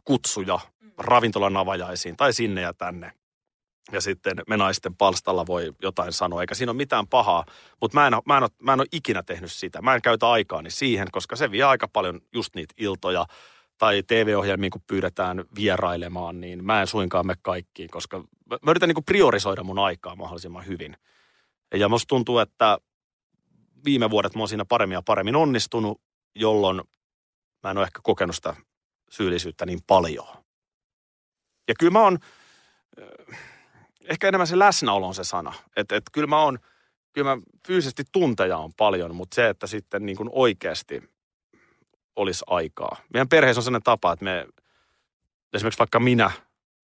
[0.04, 0.58] kutsuja
[0.98, 3.12] ravintolan avajaisiin tai sinne ja tänne.
[3.92, 7.44] Ja sitten me naisten palstalla voi jotain sanoa, eikä siinä ole mitään pahaa.
[7.80, 9.82] Mutta mä en, mä, en ole, mä en ole ikinä tehnyt sitä.
[9.82, 13.26] Mä en käytä aikaani siihen, koska se vie aika paljon just niitä iltoja
[13.78, 19.04] tai TV-ohjelmiin, kun pyydetään vierailemaan, niin mä en suinkaan me kaikkiin, koska mä yritän niin
[19.04, 20.96] priorisoida mun aikaa mahdollisimman hyvin.
[21.74, 22.78] Ja musta tuntuu, että
[23.84, 26.00] viime vuodet mä oon siinä paremmin ja paremmin onnistunut,
[26.34, 26.82] jolloin
[27.62, 28.54] mä en ole ehkä kokenut sitä
[29.10, 30.26] syyllisyyttä niin paljon.
[31.68, 32.18] Ja kyllä mä oon,
[34.10, 35.52] ehkä enemmän se läsnäolo on se sana.
[35.76, 36.58] Että et kyllä mä oon,
[37.12, 41.02] kyllä mä fyysisesti tunteja on paljon, mutta se, että sitten niin kuin oikeasti
[42.16, 42.96] olisi aikaa.
[43.12, 44.46] Meidän perheessä on sellainen tapa, että me,
[45.52, 46.30] esimerkiksi vaikka minä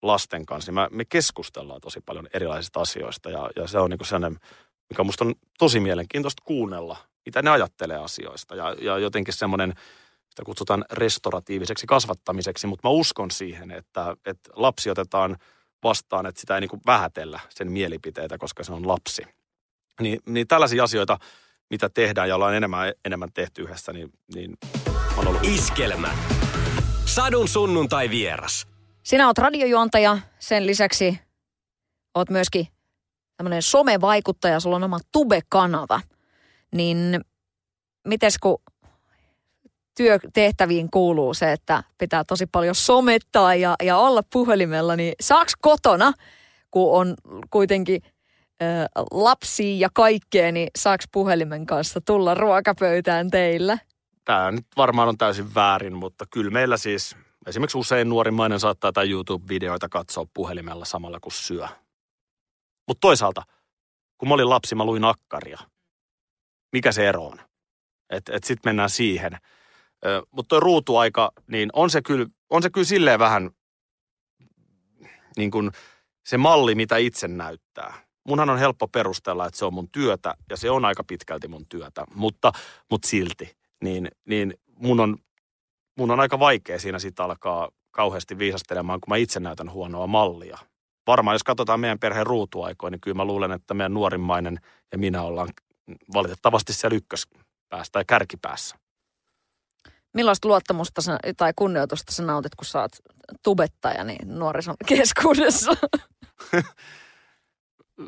[0.01, 3.29] lasten kanssa, niin mä, me keskustellaan tosi paljon erilaisista asioista.
[3.29, 4.39] Ja, ja se on niin kuin sellainen,
[4.89, 8.55] mikä musta on tosi mielenkiintoista kuunnella, mitä ne ajattelee asioista.
[8.55, 9.73] Ja, ja jotenkin semmoinen,
[10.29, 15.37] sitä kutsutaan restoratiiviseksi kasvattamiseksi, mutta mä uskon siihen, että, että lapsi otetaan
[15.83, 19.23] vastaan, että sitä ei niin kuin vähätellä sen mielipiteitä, koska se on lapsi.
[20.01, 21.17] Niin, niin tällaisia asioita,
[21.69, 24.57] mitä tehdään ja ollaan enemmän, enemmän tehty yhdessä, niin, niin
[25.17, 25.43] on ollut...
[25.43, 26.09] Iskelmä.
[27.05, 28.67] Sadun sunnuntai vieras.
[29.03, 31.19] Sinä oot radiojuontaja, sen lisäksi
[32.15, 32.67] oot myöskin
[33.37, 36.01] tämmöinen somevaikuttaja, sulla on oma Tube-kanava.
[36.75, 37.21] Niin
[38.07, 38.57] mites kun
[39.95, 46.13] työtehtäviin kuuluu se, että pitää tosi paljon somettaa ja, ja olla puhelimella, niin saaks kotona,
[46.71, 47.15] kun on
[47.49, 48.01] kuitenkin
[48.61, 48.65] ö,
[49.11, 53.77] lapsia ja kaikkea, niin saaks puhelimen kanssa tulla ruokapöytään teillä?
[54.25, 57.15] Tämä nyt varmaan on täysin väärin, mutta kyllä meillä siis
[57.47, 61.67] esimerkiksi usein nuorimmainen saattaa tai YouTube-videoita katsoa puhelimella samalla kun syö.
[62.87, 63.43] Mutta toisaalta,
[64.17, 65.59] kun mä olin lapsi, mä luin akkaria.
[66.71, 67.39] Mikä se ero on?
[68.09, 69.37] Että et sitten mennään siihen–
[70.31, 73.51] mutta tuo ruutuaika, niin on se kyllä, on se kyllä silleen vähän
[75.37, 75.71] niin kuin
[76.25, 77.93] se malli, mitä itse näyttää.
[78.27, 81.65] Munhan on helppo perustella, että se on mun työtä ja se on aika pitkälti mun
[81.69, 82.51] työtä, mutta,
[82.91, 83.57] mutta silti.
[83.83, 85.17] Niin, niin mun, on,
[85.97, 90.57] mun on aika vaikea siinä sitten alkaa kauheasti viisastelemaan, kun mä itse näytän huonoa mallia.
[91.07, 94.59] Varmaan jos katsotaan meidän perheen ruutuaikoja, niin kyllä mä luulen, että meidän nuorimmainen
[94.91, 95.49] ja minä ollaan
[96.13, 98.82] valitettavasti siellä ykköspäässä tai kärkipäässä.
[100.13, 102.91] Millaista luottamusta sä, tai kunnioitusta sä nautit, kun sä oot
[103.43, 105.71] tubettaja niin nuorison keskuudessa?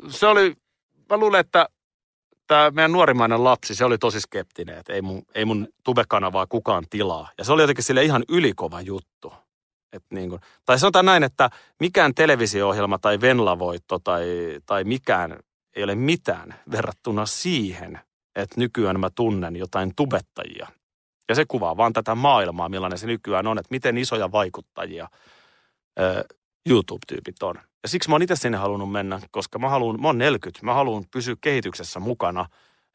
[0.08, 0.54] se oli,
[1.10, 1.68] mä luulen, että
[2.46, 6.84] tämä meidän nuorimmainen lapsi, se oli tosi skeptinen, että ei mun, ei mun tubekanavaa kukaan
[6.90, 7.30] tilaa.
[7.38, 9.32] Ja se oli jotenkin sille ihan ylikova juttu.
[9.92, 14.26] Et niin kuin, tai sanotaan näin, että mikään televisio-ohjelma tai Venlavoitto tai,
[14.66, 15.38] tai mikään
[15.76, 18.00] ei ole mitään verrattuna siihen,
[18.36, 20.68] että nykyään mä tunnen jotain tubettajia,
[21.28, 25.08] ja se kuvaa vaan tätä maailmaa, millainen se nykyään on, että miten isoja vaikuttajia
[26.00, 26.24] ö,
[26.68, 27.54] YouTube-tyypit on.
[27.82, 30.74] Ja siksi mä oon itse sinne halunnut mennä, koska mä, haluun, mä oon 40, mä
[30.74, 32.46] haluan pysyä kehityksessä mukana.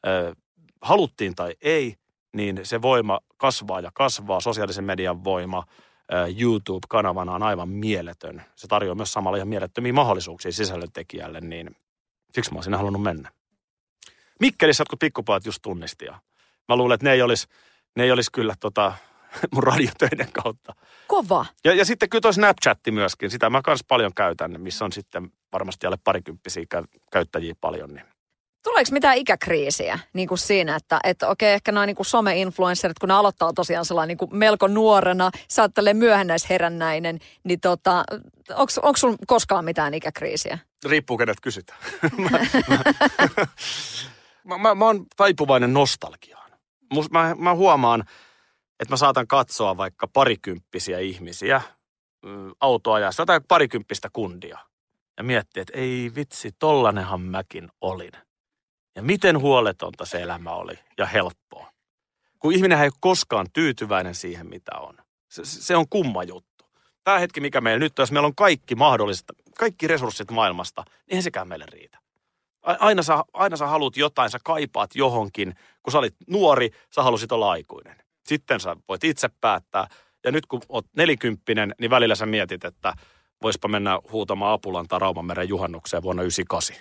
[0.06, 0.34] Ö,
[0.82, 1.96] haluttiin tai ei,
[2.32, 5.64] niin se voima kasvaa ja kasvaa, sosiaalisen median voima.
[6.38, 8.42] YouTube-kanavana on aivan mieletön.
[8.56, 11.76] Se tarjoaa myös samalla ihan mielettömiä mahdollisuuksia sisällöntekijälle, niin
[12.32, 13.30] siksi mä oon sinne halunnut mennä.
[14.40, 16.20] Mikkelissä jotkut pikkupojat just tunnisti ja
[16.68, 17.46] mä luulen, että ne ei olisi
[17.96, 18.92] ne ei olisi kyllä tota,
[19.54, 20.74] mun radiotöiden kautta.
[21.06, 21.46] Kova.
[21.64, 25.30] Ja, ja sitten kyllä toi Snapchatti myöskin, sitä mä kans paljon käytän, missä on sitten
[25.52, 26.64] varmasti alle parikymppisiä
[27.12, 27.94] käyttäjiä paljon.
[27.94, 28.06] Niin.
[28.62, 33.08] Tuleeko mitään ikäkriisiä niin kuin siinä, että, että okei, ehkä nämä niin kuin some-influencerit, kun
[33.08, 38.04] ne aloittaa tosiaan sellainen niin kuin melko nuorena, sä oot myöhennäisherännäinen, niin tota,
[38.56, 40.58] onko sun koskaan mitään ikäkriisiä?
[40.84, 41.78] Riippuu kenet kysytään.
[42.18, 42.28] mä,
[42.68, 43.46] mä,
[44.44, 46.41] mä, mä, mä oon taipuvainen nostalgia
[47.10, 48.00] mä, mä huomaan,
[48.80, 51.62] että mä saatan katsoa vaikka parikymppisiä ihmisiä
[52.22, 54.58] mm, autoajassa, jotain parikymppistä kundia.
[55.16, 58.12] Ja miettiä, että ei vitsi, tollanenhan mäkin olin.
[58.96, 61.72] Ja miten huoletonta se elämä oli ja helppoa.
[62.38, 64.96] Kun ihminen ei ole koskaan tyytyväinen siihen, mitä on.
[65.28, 66.64] Se, se on kumma juttu.
[67.04, 69.24] Tämä hetki, mikä meillä nyt on, jos meillä on kaikki mahdolliset,
[69.58, 72.01] kaikki resurssit maailmasta, niin eihän sekään meille riitä.
[72.62, 75.54] Aina sä, aina sä haluat jotain, sä kaipaat johonkin.
[75.82, 77.96] Kun sä olit nuori, sä halusit olla aikuinen.
[78.26, 79.86] Sitten sä voit itse päättää.
[80.24, 82.92] Ja nyt kun oot nelikymppinen, niin välillä sä mietit, että
[83.42, 86.76] voispa mennä huutamaan Apulantaa Raumanmeren juhannukseen vuonna 98.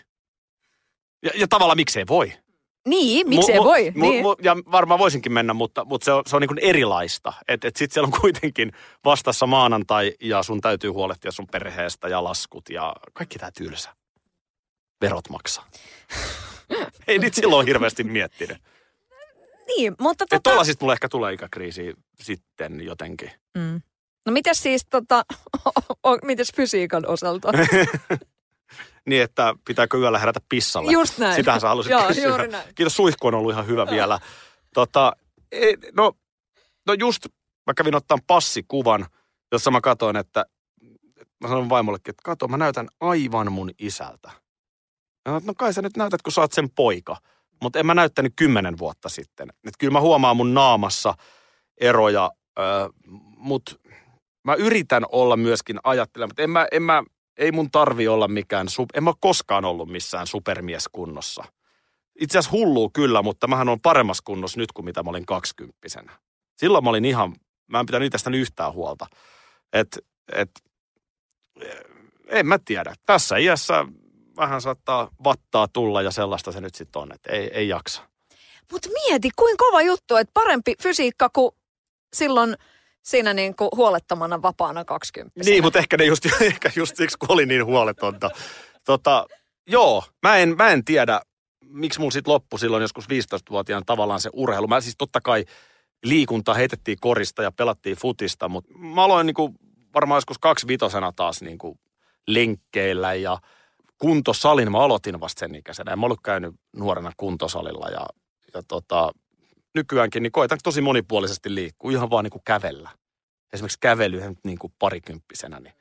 [1.24, 2.34] Ja, ja tavallaan miksei voi.
[2.88, 3.91] Niin, miksei mu, voi.
[3.96, 4.22] Mu, niin.
[4.22, 7.34] mu, ja varmaan voisinkin mennä, mutta, mutta se on, se on niin erilaista.
[7.48, 8.72] Että et sitten siellä on kuitenkin
[9.06, 14.01] vastassa maanantai ja sun täytyy huolehtia sun perheestä ja laskut ja kaikki tämä tylsä.
[15.02, 15.68] Verot maksaa.
[17.08, 18.58] Ei niitä silloin hirveästi miettinyt.
[19.68, 20.64] Niin, mutta tota...
[20.64, 23.32] sitten mulle ehkä tulee ikäkriisi sitten jotenkin.
[23.58, 23.82] Mm.
[24.26, 25.26] No mitäs siis tota,
[26.24, 27.52] mitäs fysiikan osalta?
[29.10, 30.92] niin, että pitääkö yöllä herätä pissalle.
[30.92, 31.36] Just näin.
[31.36, 32.28] Sitähän sä halusit Joo, kysyä.
[32.28, 32.76] juuri näin.
[32.76, 34.20] Kiitos, suihku on ollut ihan hyvä vielä.
[34.74, 35.14] Tota,
[35.94, 36.14] no,
[36.88, 37.26] no just,
[37.68, 39.06] mä kävin ottaa passikuvan,
[39.52, 40.46] jossa mä katsoin, että
[41.42, 44.32] mä sanoin vaimollekin, että kato, mä näytän aivan mun isältä.
[45.26, 47.18] Ja no kai sä nyt näytät, kun sä oot sen poika.
[47.62, 49.50] Mutta en mä näyttänyt kymmenen vuotta sitten.
[49.68, 51.14] Et kyllä mä huomaan mun naamassa
[51.82, 52.32] eroja,
[53.38, 53.76] mutta
[54.44, 57.04] mä yritän olla myöskin ajattelemaan, en mä, en mä,
[57.38, 61.44] ei mun tarvi olla mikään, en mä koskaan ollut missään supermieskunnossa.
[62.20, 66.20] Itse asiassa hulluu kyllä, mutta mähän on paremmassa kunnossa nyt kuin mitä mä olin kaksikymppisenä.
[66.58, 67.36] Silloin mä olin ihan,
[67.68, 69.08] mä en pitänyt itsestäni yhtään huolta.
[69.74, 69.98] Et,
[70.32, 70.52] et,
[72.28, 72.96] en mä tiedä.
[73.06, 73.86] Tässä iässä
[74.38, 78.02] vähän saattaa vattaa tulla ja sellaista se nyt sitten on, että ei, ei jaksa.
[78.72, 81.52] Mutta mieti, kuin kova juttu, että parempi fysiikka kuin
[82.13, 82.56] silloin
[83.02, 87.32] siinä niin kuin huolettomana vapaana 20 Niin, mutta ehkä ne just, ehkä just siksi, kun
[87.32, 88.30] oli niin huoletonta.
[88.86, 89.28] Tota,
[89.67, 91.22] joo, mä en, mä en tiedä,
[91.65, 94.67] miksi mulla sitten loppui silloin joskus 15-vuotiaana tavallaan se urheilu.
[94.67, 95.46] Mä siis totta kai
[96.04, 99.56] liikunta heitettiin korista ja pelattiin futista, mutta mä aloin niin kuin
[99.96, 101.80] varmaan joskus kaksi vitosena taas niin kuin
[102.28, 103.38] lenkkeillä ja
[104.02, 104.72] kuntosalin.
[104.72, 105.92] Mä aloitin vasta sen ikäisenä.
[105.92, 108.06] En mä ollut käynyt nuorena kuntosalilla ja,
[108.54, 109.12] ja tota,
[109.76, 112.90] nykyäänkin niin koitan tosi monipuolisesti liikkua, ihan vaan niin kuin kävellä.
[113.54, 115.60] Esimerkiksi kävely niin kuin parikymppisenä.
[115.60, 115.74] Niin.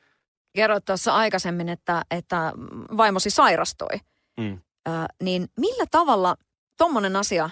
[0.52, 2.52] Kerroit tuossa aikaisemmin, että, että
[2.96, 4.00] vaimosi sairastui.
[4.40, 4.60] Mm.
[4.88, 4.90] Ö,
[5.22, 6.36] niin millä tavalla
[6.78, 7.50] tuommoinen asia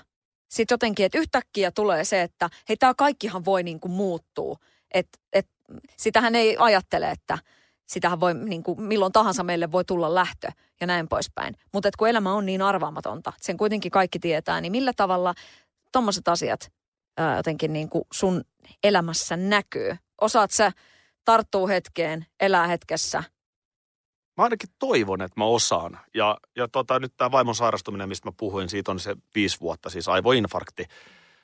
[0.49, 4.59] sitten jotenkin, että yhtäkkiä tulee se, että hei tämä kaikkihan voi niin kuin muuttuu.
[4.95, 5.49] Että et,
[5.97, 7.39] sitähän ei ajattele, että
[7.89, 10.49] sitähän voi niin kuin, milloin tahansa meille voi tulla lähtö
[10.81, 11.55] ja näin poispäin.
[11.73, 15.35] Mutta kun elämä on niin arvaamatonta, sen kuitenkin kaikki tietää, niin millä tavalla
[15.93, 16.73] tuommoiset asiat
[17.17, 18.45] ää, jotenkin niin kuin sun
[18.85, 19.97] elämässä näkyy?
[20.21, 20.73] Osaat sä
[21.25, 23.25] tarttuu hetkeen, elää hetkessä?
[24.37, 26.01] Mä ainakin toivon, että mä osaan.
[26.15, 29.91] Ja, ja tota, nyt tämä vaimon sairastuminen, mistä mä puhuin, siitä on se viisi vuotta,
[29.91, 30.85] siis aivoinfarkti,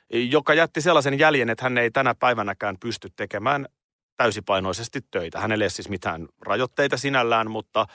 [0.09, 3.65] joka jätti sellaisen jäljen, että hän ei tänä päivänäkään pysty tekemään
[4.17, 5.39] täysipainoisesti töitä.
[5.39, 7.85] Hänellä ei siis mitään rajoitteita sinällään, mutta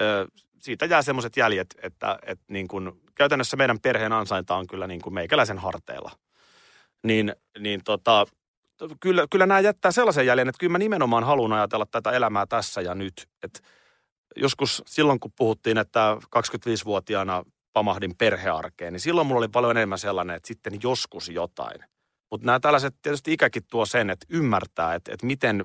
[0.00, 0.26] ö,
[0.58, 5.02] siitä jää semmoiset jäljet, että, että niin kuin, käytännössä meidän perheen ansainta on kyllä niin
[5.02, 6.10] kuin meikäläisen harteilla.
[7.02, 8.26] Niin, niin tota,
[9.00, 12.80] kyllä, kyllä nämä jättää sellaisen jäljen, että kyllä mä nimenomaan haluan ajatella tätä elämää tässä
[12.80, 13.28] ja nyt.
[13.42, 13.60] Että
[14.36, 20.36] joskus silloin, kun puhuttiin, että 25-vuotiaana pamahdin perhearkeen, niin silloin mulla oli paljon enemmän sellainen,
[20.36, 21.84] että sitten joskus jotain.
[22.30, 25.64] Mutta nämä tällaiset, tietysti ikäkin tuo sen, että ymmärtää, että, että miten,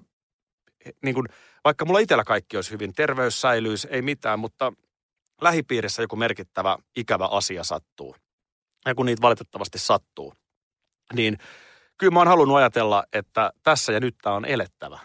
[1.04, 1.28] niin kuin,
[1.64, 4.74] vaikka mulla itsellä kaikki olisi hyvin, terveys säilyisi, ei mitään, mutta
[5.42, 8.16] lähipiirissä joku merkittävä ikävä asia sattuu,
[8.86, 10.34] ja kun niitä valitettavasti sattuu,
[11.14, 11.38] niin
[11.98, 15.00] kyllä mä oon halunnut ajatella, että tässä ja nyt tämä on elettävä.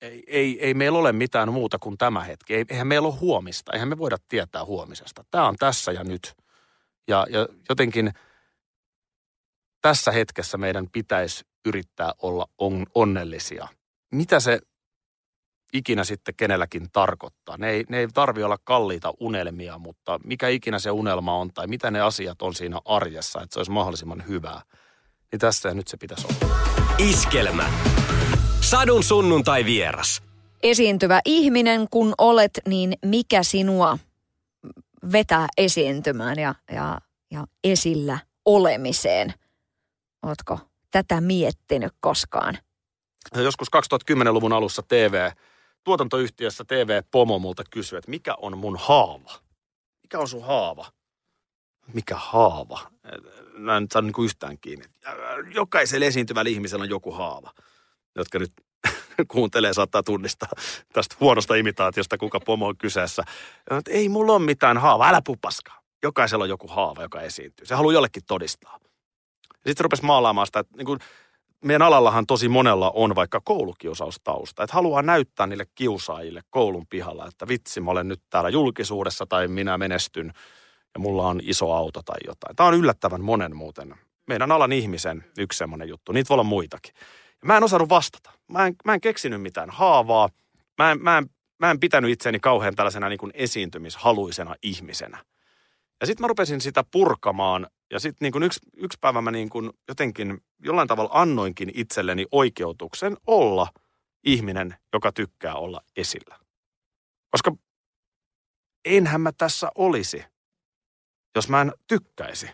[0.00, 2.54] Ei, ei, ei meillä ole mitään muuta kuin tämä hetki.
[2.54, 3.72] Ei, eihän meillä ole huomista.
[3.72, 5.24] Eihän me voida tietää huomisesta.
[5.30, 6.32] Tämä on tässä ja nyt.
[7.08, 8.12] Ja, ja jotenkin
[9.82, 13.68] tässä hetkessä meidän pitäisi yrittää olla on, onnellisia.
[14.12, 14.58] Mitä se
[15.72, 17.56] ikinä sitten kenelläkin tarkoittaa.
[17.56, 21.66] Ne ei, ne ei tarvi olla kalliita unelmia, mutta mikä ikinä se unelma on tai
[21.66, 24.62] mitä ne asiat on siinä arjessa, että se olisi mahdollisimman hyvää.
[25.32, 26.54] Niin tässä ja nyt se pitäisi olla.
[26.98, 27.70] Iskelmä.
[28.60, 30.22] Sadun sunnuntai vieras.
[30.62, 33.98] Esiintyvä ihminen kun olet, niin mikä sinua
[35.12, 39.34] vetää esiintymään ja, ja, ja esillä olemiseen?
[40.22, 40.58] Oletko
[40.90, 42.58] tätä miettinyt koskaan?
[43.34, 45.30] Joskus 2010-luvun alussa TV
[45.84, 49.32] tuotantoyhtiössä TV-pomo multa kysyi, että mikä on mun haava?
[50.02, 50.86] Mikä on sun haava?
[51.94, 52.80] Mikä haava?
[53.52, 54.84] Mä en saa niin yhtään kiinni.
[55.54, 57.52] Jokaisella esiintyvällä ihmisellä on joku haava,
[58.16, 58.52] jotka nyt
[59.32, 60.48] kuuntelee, saattaa tunnistaa
[60.92, 63.22] tästä huonosta imitaatiosta, kuka pomo on kyseessä.
[63.88, 65.82] Ei mulla ole mitään haava, älä pupaskaa.
[66.02, 67.66] jokaisella on joku haava, joka esiintyy.
[67.66, 68.78] Se haluaa jollekin todistaa.
[69.68, 70.98] Sitten rupesi maalaamaan sitä, että niin kuin,
[71.64, 74.62] meidän alallahan tosi monella on vaikka koulukiusaustausta.
[74.62, 79.48] Että haluaa näyttää niille kiusaajille koulun pihalla, että vitsi, mä olen nyt täällä julkisuudessa tai
[79.48, 80.32] minä menestyn
[80.94, 82.56] ja mulla on iso auto tai jotain.
[82.56, 83.94] Tämä on yllättävän monen muuten.
[84.26, 86.12] Meidän alan ihmisen yksi semmoinen juttu.
[86.12, 86.94] Niitä voi olla muitakin.
[87.44, 88.30] Mä en osannut vastata.
[88.48, 90.28] Mä en, mä en keksinyt mitään haavaa.
[90.78, 95.18] Mä en, mä en, mä en pitänyt itseäni kauhean tällaisena niin kuin esiintymishaluisena ihmisenä.
[96.00, 99.50] Ja sitten mä rupesin sitä purkamaan ja sitten niin yksi, yksi päivä mä niin
[99.88, 103.68] jotenkin jollain tavalla annoinkin itselleni oikeutuksen olla
[104.24, 106.38] ihminen, joka tykkää olla esillä.
[107.30, 107.52] Koska
[108.84, 110.24] enhän mä tässä olisi,
[111.36, 112.50] jos mä en tykkäisi.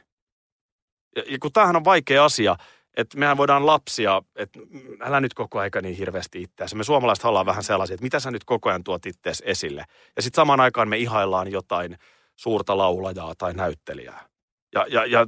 [1.17, 2.57] Ja, ja kun tämähän on vaikea asia,
[2.97, 4.61] että mehän voidaan lapsia, että
[5.01, 6.77] älä nyt koko aika niin hirveästi itseäsi.
[6.77, 9.03] Me suomalaiset ollaan vähän sellaisia, että mitä sä nyt koko ajan tuot
[9.45, 9.85] esille.
[10.17, 11.99] Ja sitten samaan aikaan me ihaillaan jotain
[12.37, 14.29] suurta laulajaa tai näyttelijää.
[14.75, 15.27] Ja, ja, ja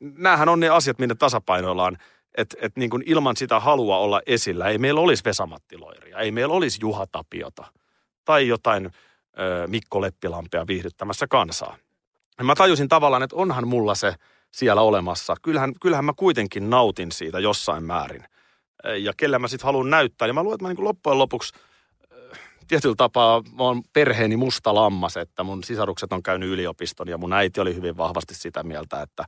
[0.00, 1.98] näähän on ne asiat, minne tasapainoillaan,
[2.34, 6.54] että et niin ilman sitä halua olla esillä, ei meillä olisi Vesamatti Loiria, ei meillä
[6.54, 7.64] olisi Juha Tapiota
[8.24, 11.76] tai jotain ö, Mikko Leppilampea viihdyttämässä kansaa.
[12.38, 14.14] Ja mä tajusin tavallaan, että onhan mulla se
[14.50, 15.36] siellä olemassa.
[15.42, 18.24] Kyllähän, kyllähän mä kuitenkin nautin siitä jossain määrin.
[18.98, 20.28] Ja kelle mä sitten haluan näyttää.
[20.28, 21.54] Ja mä luulen, että mä niin loppujen lopuksi
[22.70, 27.32] tietyllä tapaa mä oon perheeni musta lammas, että mun sisarukset on käynyt yliopiston ja mun
[27.32, 29.24] äiti oli hyvin vahvasti sitä mieltä, että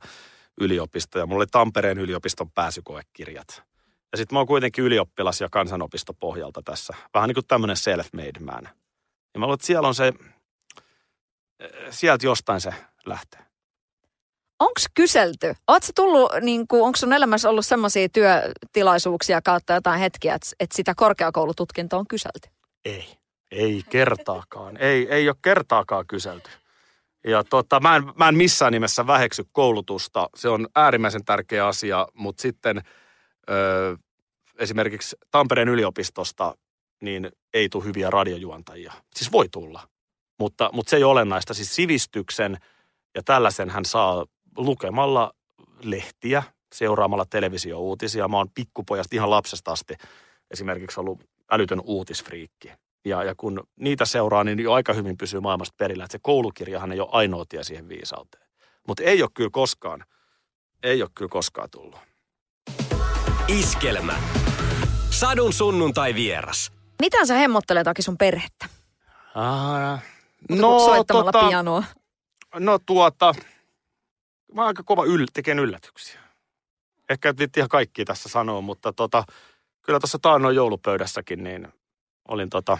[0.61, 3.63] yliopisto ja mulla oli Tampereen yliopiston pääsykoekirjat.
[4.11, 6.93] Ja sitten mä oon kuitenkin ylioppilas ja kansanopistopohjalta tässä.
[7.13, 8.69] Vähän niin kuin tämmöinen self-made man.
[9.33, 10.13] Ja mä luulen, että siellä on se,
[11.89, 12.73] sieltä jostain se
[13.05, 13.41] lähtee.
[14.59, 15.55] Onko kyselty?
[15.67, 20.75] Oletko tullut, niin kuin, onko sun elämässä ollut sellaisia työtilaisuuksia kautta jotain hetkiä, että, että
[20.75, 22.49] sitä korkeakoulututkintoa on kyselty?
[22.85, 23.22] Ei.
[23.53, 24.77] Ei kertaakaan.
[24.77, 26.49] Ei, ei ole kertaakaan kyselty.
[27.27, 30.29] Ja tota, mä, en, mä en missään nimessä väheksy koulutusta.
[30.35, 32.81] Se on äärimmäisen tärkeä asia, mutta sitten
[33.49, 33.97] ö,
[34.59, 36.55] esimerkiksi Tampereen yliopistosta
[37.01, 38.93] niin ei tule hyviä radiojuontajia.
[39.15, 39.87] Siis voi tulla,
[40.39, 41.53] mutta, mutta se ei ole olennaista.
[41.53, 42.57] Siis sivistyksen
[43.15, 44.25] ja tällaisen hän saa
[44.57, 45.33] lukemalla
[45.83, 48.27] lehtiä, seuraamalla televisiouutisia.
[48.27, 49.93] Mä oon pikkupojasta ihan lapsesta asti
[50.51, 52.71] esimerkiksi ollut älytön uutisfriikki.
[53.05, 56.03] Ja, ja kun niitä seuraa, niin jo aika hyvin pysyy maailmasta perillä.
[56.03, 58.47] Että se koulukirjahan ei ole ainoa tie siihen viisauteen.
[58.87, 60.05] Mutta ei ole kyllä koskaan,
[60.83, 61.99] ei ole kyllä koskaan tullut.
[63.47, 64.15] Iskelmä.
[65.09, 66.71] Sadun sunnuntai vieras.
[67.01, 68.65] Mitä sä hemmottelet Aki sun perhettä?
[69.35, 70.03] Ah,
[70.49, 71.83] no, soittamalla tota, pianoa.
[72.59, 73.33] No tuota,
[74.53, 76.19] mä oon aika kova yl, tekeen yllätyksiä.
[77.09, 79.23] Ehkä et ihan kaikki tässä sanoo, mutta tota,
[79.81, 81.67] kyllä tuossa taannoin joulupöydässäkin, niin
[82.27, 82.77] olin tota,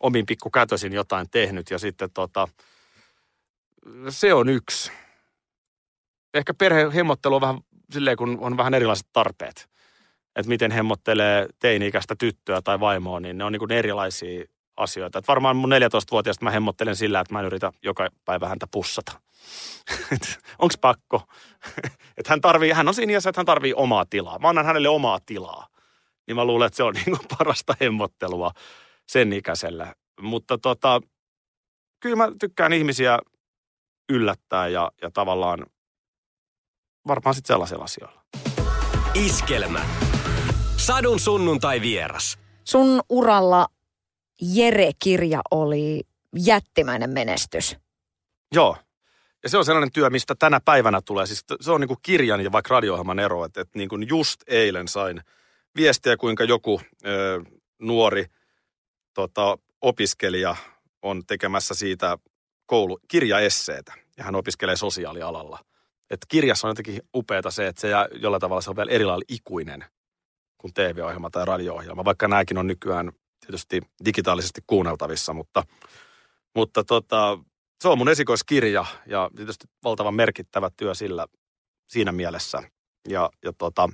[0.00, 2.48] omin kätösin jotain tehnyt ja sitten tota,
[4.08, 4.92] se on yksi.
[6.34, 7.58] Ehkä perhehemmottelu on vähän
[7.92, 9.70] silleen, kun on vähän erilaiset tarpeet.
[10.36, 14.44] Että miten hemmottelee teini-ikäistä tyttöä tai vaimoa, niin ne on niin kuin erilaisia
[14.76, 15.18] asioita.
[15.18, 19.12] Et varmaan mun 14-vuotiaasta mä hemmottelen sillä, että mä en yritä joka päivä häntä pussata.
[20.58, 21.22] Onks pakko?
[22.18, 24.38] että hän, tarvii, hän on siinä iässä, että hän tarvii omaa tilaa.
[24.38, 25.66] Mä annan hänelle omaa tilaa.
[26.26, 28.52] Niin mä luulen, että se on niin kuin parasta hemmottelua
[29.10, 29.94] sen ikäisellä.
[30.20, 31.00] Mutta tota,
[32.00, 33.18] kyllä mä tykkään ihmisiä
[34.12, 35.66] yllättää ja, ja tavallaan
[37.06, 38.22] varmaan sitten sellaisilla asioilla.
[39.14, 39.86] Iskelmä.
[40.76, 42.38] Sadun sunnuntai vieras.
[42.64, 43.66] Sun uralla
[44.42, 46.00] Jere-kirja oli
[46.36, 47.76] jättimäinen menestys.
[48.54, 48.76] Joo.
[49.42, 51.26] Ja se on sellainen työ, mistä tänä päivänä tulee.
[51.26, 53.44] Siis se on niin kuin kirjan ja vaikka radio ero.
[53.44, 55.20] Että, että niin kuin just eilen sain
[55.76, 57.44] viestiä, kuinka joku ö,
[57.78, 58.26] nuori
[59.14, 60.56] tota, opiskelija
[61.02, 62.18] on tekemässä siitä
[62.66, 63.92] koulu, kirjaesseetä.
[64.16, 65.58] Ja hän opiskelee sosiaalialalla.
[66.10, 69.24] Et kirjassa on jotenkin upeata se, että se jollain tavalla se on vielä eri lailla
[69.28, 69.84] ikuinen
[70.58, 72.04] kuin TV-ohjelma tai radio-ohjelma.
[72.04, 73.12] Vaikka nämäkin on nykyään
[73.46, 75.62] tietysti digitaalisesti kuunneltavissa, mutta,
[76.54, 77.38] mutta tota,
[77.82, 81.26] se on mun esikoiskirja ja tietysti valtavan merkittävä työ sillä,
[81.88, 82.62] siinä mielessä.
[83.08, 83.88] Ja, ja tota,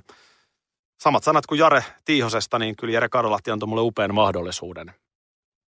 [0.99, 4.93] samat sanat kuin Jare Tiihosesta, niin kyllä Jare Karolahti antoi mulle upean mahdollisuuden.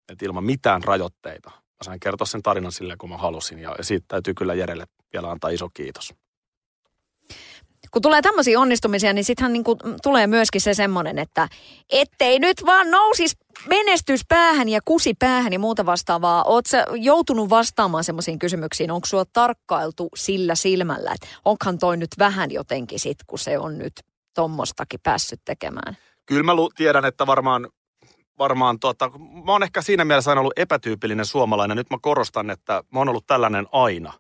[0.10, 1.50] Että ilman mitään rajoitteita.
[1.50, 3.60] Mä sain kertoa sen tarinan sille, kun mä halusin.
[3.60, 6.14] Ja siitä täytyy kyllä Jerelle vielä antaa iso kiitos
[7.92, 9.64] kun tulee tämmöisiä onnistumisia, niin sittenhän niin
[10.04, 11.48] tulee myöskin se semmoinen, että
[11.90, 13.38] ettei nyt vaan nousis
[13.68, 16.44] menestys päähän ja kusi päähän ja muuta vastaavaa.
[16.44, 18.92] Oot sä joutunut vastaamaan semmoisiin kysymyksiin?
[18.92, 23.78] Onko sua tarkkailtu sillä silmällä, että onkohan toi nyt vähän jotenkin sit, kun se on
[23.78, 23.94] nyt
[24.34, 25.98] tommostakin päässyt tekemään?
[26.26, 27.68] Kyllä mä tiedän, että varmaan
[28.40, 29.12] varmaan, tota,
[29.46, 31.78] mä oon ehkä siinä mielessä aina ollut epätyypillinen suomalainen.
[31.78, 34.14] Nyt mä korostan, että mä oon ollut tällainen aina.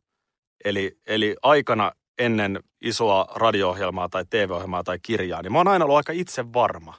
[0.65, 5.97] Eli, eli aikana ennen isoa radio-ohjelmaa tai TV-ohjelmaa tai kirjaa, niin mä oon aina ollut
[5.97, 6.93] aika itse varma.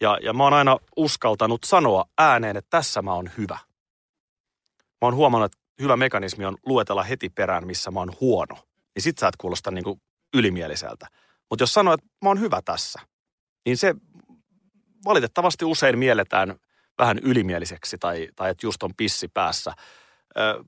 [0.00, 3.58] Ja, ja mä oon aina uskaltanut sanoa ääneen, että tässä mä oon hyvä.
[4.76, 8.54] Mä oon huomannut, että hyvä mekanismi on luetella heti perään, missä mä oon huono.
[8.94, 10.00] Niin sit sä et kuulosta niin
[10.34, 11.06] ylimieliseltä.
[11.50, 13.00] Mutta jos sanoo, että mä oon hyvä tässä,
[13.66, 13.94] niin se
[15.04, 16.56] valitettavasti usein mielletään
[16.98, 19.72] vähän ylimieliseksi tai, tai että just on pissi päässä.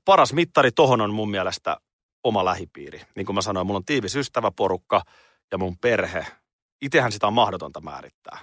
[0.05, 1.77] Paras mittari tohon on mun mielestä
[2.23, 3.01] oma lähipiiri.
[3.15, 5.01] Niin kuin mä sanoin, mulla on tiivis ystäväporukka
[5.51, 6.25] ja mun perhe.
[6.81, 8.39] Itehän sitä on mahdotonta määrittää.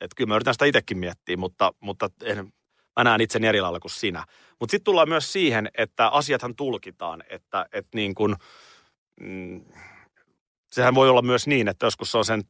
[0.00, 2.52] Että kyllä mä yritän sitä itsekin miettiä, mutta, mutta en,
[2.96, 4.24] mä näen itseni eri lailla kuin sinä.
[4.60, 8.36] Mutta sitten tullaan myös siihen, että asiathan tulkitaan, että, että niin kuin,
[9.20, 9.64] mm,
[10.72, 12.44] sehän voi olla myös niin, että joskus se on sen,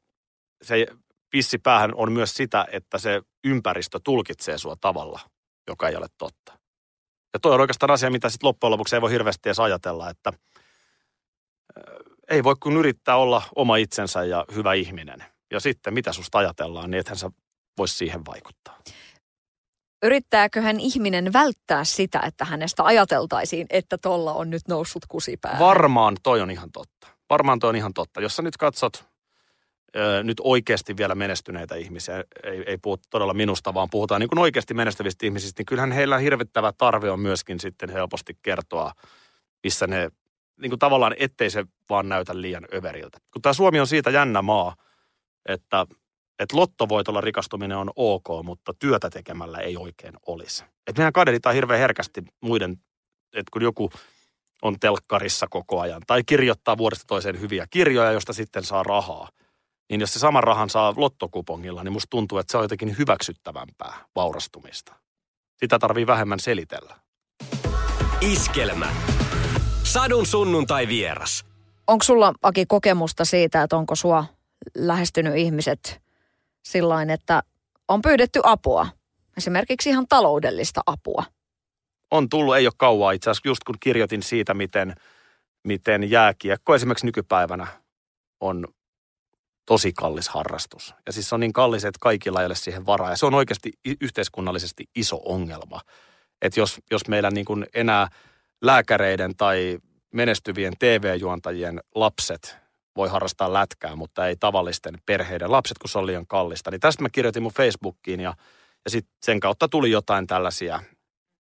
[0.63, 0.87] se
[1.31, 5.21] pissipäähän on myös sitä, että se ympäristö tulkitsee sua tavalla,
[5.69, 6.59] joka ei ole totta.
[7.33, 10.33] Ja toi on oikeastaan asia, mitä sitten loppujen lopuksi ei voi hirveästi edes ajatella, että
[12.31, 15.25] ei voi kun yrittää olla oma itsensä ja hyvä ihminen.
[15.53, 17.31] Ja sitten mitä susta ajatellaan, niin ethän sä
[17.79, 18.79] voisi siihen vaikuttaa.
[20.03, 25.57] Yrittääköhän ihminen välttää sitä, että hänestä ajateltaisiin, että tolla on nyt noussut kusipää?
[25.59, 27.07] Varmaan toi on ihan totta.
[27.31, 28.21] Varmaan toi on ihan totta.
[28.21, 29.10] Jos sä nyt katsot
[30.23, 34.75] nyt oikeasti vielä menestyneitä ihmisiä, ei, ei puhuta todella minusta, vaan puhutaan niin kuin oikeasti
[34.75, 38.93] menestyvistä ihmisistä, niin kyllähän heillä hirvittävä tarve on myöskin sitten helposti kertoa,
[39.65, 40.11] missä ne,
[40.61, 43.19] niin kuin tavallaan ettei se vaan näytä liian överiltä.
[43.33, 44.77] Kun tämä Suomi on siitä jännä maa,
[45.47, 45.87] että,
[46.39, 50.65] että lottovoitolla rikastuminen on ok, mutta työtä tekemällä ei oikein olisi.
[50.87, 52.73] Että mehän kadehditaan hirveän herkästi muiden,
[53.33, 53.91] että kun joku
[54.63, 59.29] on telkkarissa koko ajan tai kirjoittaa vuodesta toiseen hyviä kirjoja, josta sitten saa rahaa,
[59.91, 63.95] niin jos se saman rahan saa lottokupongilla, niin musta tuntuu, että se on jotenkin hyväksyttävämpää
[64.17, 64.95] vaurastumista.
[65.57, 66.97] Sitä tarvii vähemmän selitellä.
[68.21, 68.93] Iskelmä.
[69.83, 71.45] Sadun sunnuntai vieras.
[71.87, 74.25] Onko sulla, Aki, kokemusta siitä, että onko sua
[74.77, 76.01] lähestynyt ihmiset
[76.65, 77.43] sillain, että
[77.89, 78.87] on pyydetty apua?
[79.37, 81.25] Esimerkiksi ihan taloudellista apua.
[82.11, 84.95] On tullut, ei ole kauaa itse asiassa, just kun kirjoitin siitä, miten,
[85.65, 87.67] miten jääkiekko esimerkiksi nykypäivänä
[88.41, 88.67] on
[89.71, 90.95] tosi kallis harrastus.
[91.07, 93.11] Ja siis se on niin kallis, että kaikilla ei ole siihen varaa.
[93.11, 95.81] Ja se on oikeasti yhteiskunnallisesti iso ongelma.
[96.43, 98.09] Että jos, jos meillä niin kuin enää
[98.63, 99.79] lääkäreiden tai
[100.15, 102.57] menestyvien TV-juontajien lapset
[102.97, 106.71] voi harrastaa lätkää, mutta ei tavallisten perheiden lapset, kun se on liian kallista.
[106.71, 108.35] Niin tästä mä kirjoitin mun Facebookiin ja,
[108.85, 110.83] ja sitten sen kautta tuli jotain tällaisia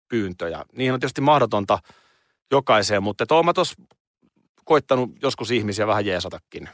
[0.08, 0.64] pyyntöjä.
[0.72, 1.78] Niin on tietysti mahdotonta
[2.50, 3.82] jokaiseen, mutta oon mä tuossa
[4.64, 6.68] koittanut joskus ihmisiä vähän jeesatakin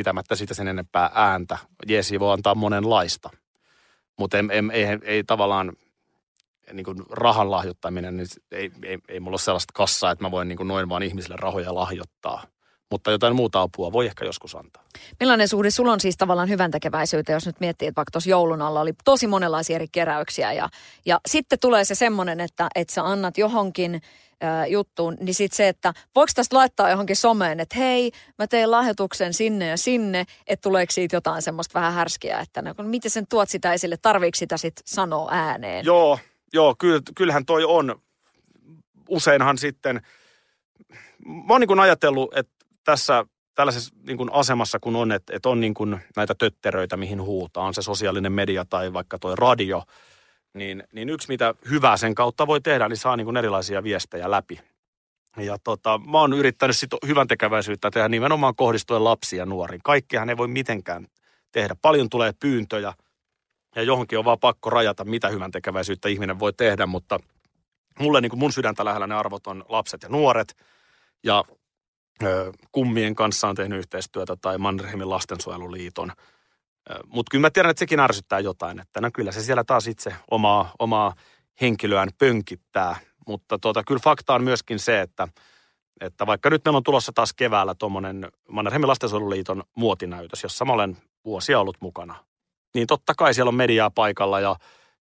[0.00, 1.58] pitämättä siitä sen enempää ääntä.
[1.88, 3.30] Jeesi voi antaa monenlaista,
[4.18, 5.72] mutta ei, ei, ei, ei tavallaan
[6.72, 10.48] niin kuin rahan lahjoittaminen, niin ei, ei, ei mulla ole sellaista kassaa, että mä voin
[10.48, 12.44] niin kuin noin vaan ihmisille rahoja lahjoittaa.
[12.90, 14.82] Mutta jotain muuta apua voi ehkä joskus antaa.
[15.20, 18.62] Millainen suhde sulla on siis tavallaan hyvän tekeväisyyteen, jos nyt miettii, että vaikka tuossa joulun
[18.62, 20.68] alla oli tosi monenlaisia eri keräyksiä ja,
[21.06, 24.02] ja sitten tulee se semmoinen, että, että sä annat johonkin
[24.68, 29.34] juttuun, niin sitten se, että voiko tästä laittaa johonkin someen, että hei, mä tein lahjoituksen
[29.34, 33.48] sinne ja sinne, että tuleeko siitä jotain semmoista vähän härskiä, että no, miten sen tuot
[33.48, 35.84] sitä esille, tarviiko sitä sitten sanoa ääneen?
[35.84, 36.18] Joo,
[36.52, 36.76] joo,
[37.14, 38.02] kyllähän toi on.
[39.08, 40.00] Useinhan sitten,
[41.26, 42.52] mä oon niin ajatellut, että
[42.84, 43.24] tässä
[43.54, 47.64] tällaisessa niin kuin asemassa kun on, että, että on niin kuin näitä tötteröitä, mihin huutaa,
[47.64, 49.82] on se sosiaalinen media tai vaikka tuo radio,
[50.54, 54.30] niin, niin yksi mitä hyvää sen kautta voi tehdä, niin saa niin kuin erilaisia viestejä
[54.30, 54.60] läpi.
[55.36, 59.80] Ja tota, mä oon yrittänyt sit hyvän tekeväisyyttä tehdä nimenomaan kohdistuen lapsiin ja nuoriin.
[59.84, 61.06] Kaikkihan ei voi mitenkään
[61.52, 61.76] tehdä.
[61.82, 62.92] Paljon tulee pyyntöjä
[63.76, 67.20] ja johonkin on vaan pakko rajata, mitä hyvän tekeväisyyttä ihminen voi tehdä, mutta
[67.98, 70.56] mulle niin kuin mun sydäntä lähellä ne arvot on lapset ja nuoret.
[71.24, 71.44] Ja
[72.72, 76.12] kummien kanssa on tehnyt yhteistyötä tai Mannerheimin lastensuojeluliiton.
[77.06, 80.14] Mutta kyllä mä tiedän, että sekin ärsyttää jotain, että no kyllä se siellä taas itse
[80.30, 81.14] omaa, omaa
[81.60, 82.96] henkilöään pönkittää.
[83.26, 85.28] Mutta tota, kyllä fakta on myöskin se, että,
[86.00, 90.96] että vaikka nyt meillä on tulossa taas keväällä tuommoinen Mannerheimin lastensuojeluliiton muotinäytös, jossa mä olen
[91.24, 92.24] vuosia ollut mukana,
[92.74, 94.56] niin totta kai siellä on mediaa paikalla ja,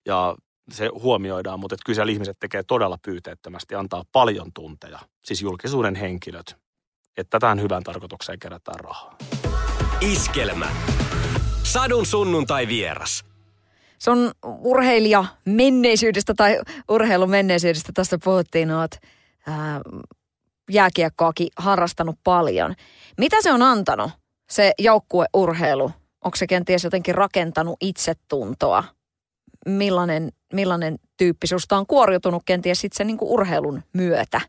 [0.05, 0.35] ja
[0.71, 6.57] se huomioidaan, mutta kyllä siellä ihmiset tekee todella pyyteettömästi, antaa paljon tunteja, siis julkisuuden henkilöt,
[7.17, 9.17] että tähän hyvään tarkoitukseen kerätään rahaa.
[10.01, 10.71] Iskelmä.
[11.69, 13.25] Sadun sunnuntai vieras.
[13.99, 16.59] Sun urheilija menneisyydestä tai
[16.89, 18.91] urheilun menneisyydestä, tästä puhuttiin, oot
[19.47, 19.81] ää,
[20.71, 22.75] jääkiekkoakin harrastanut paljon.
[23.17, 24.11] Mitä se on antanut,
[24.49, 25.91] se joukkueurheilu?
[26.25, 28.83] Onko se kenties jotenkin rakentanut itsetuntoa?
[29.65, 34.41] millainen, millainen tyyppi susta on kuoriutunut kenties sitten sen niin kuin urheilun myötä?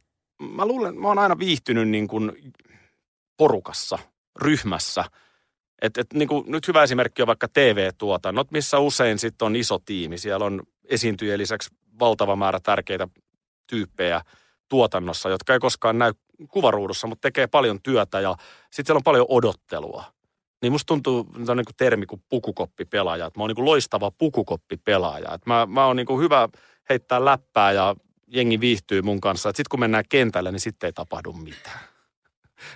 [0.54, 2.32] Mä luulen, mä oon aina viihtynyt niin kuin
[3.36, 3.98] porukassa,
[4.42, 5.04] ryhmässä.
[5.82, 9.78] Et, et niin kuin, nyt hyvä esimerkki on vaikka TV-tuotannot, missä usein sitten on iso
[9.78, 10.18] tiimi.
[10.18, 11.70] Siellä on esiintyjien lisäksi
[12.00, 13.08] valtava määrä tärkeitä
[13.66, 14.20] tyyppejä
[14.68, 16.12] tuotannossa, jotka ei koskaan näy
[16.48, 18.36] kuvaruudussa, mutta tekee paljon työtä ja
[18.70, 20.04] sitten siellä on paljon odottelua.
[20.62, 23.64] Niin musta tuntuu, että on niin kuin termi kuin pukukoppipelaaja, että mä oon niin kuin
[23.64, 25.34] loistava pukukoppipelaaja.
[25.34, 26.48] Että mä, mä oon niin kuin hyvä
[26.88, 29.48] heittää läppää ja jengi viihtyy mun kanssa.
[29.48, 31.89] Sitten kun mennään kentälle, niin sitten ei tapahdu mitään.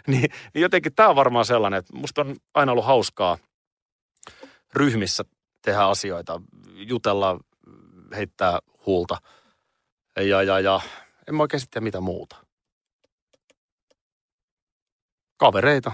[0.07, 3.39] Niin, niin jotenkin tämä on varmaan sellainen, että musta on aina ollut hauskaa
[4.75, 5.25] ryhmissä
[5.63, 6.41] tehdä asioita,
[6.75, 7.41] jutella,
[8.17, 9.17] heittää huulta.
[10.17, 10.81] Ja, ja, ja
[11.29, 12.37] en mä oikein sitten mitä muuta.
[15.37, 15.93] Kavereita.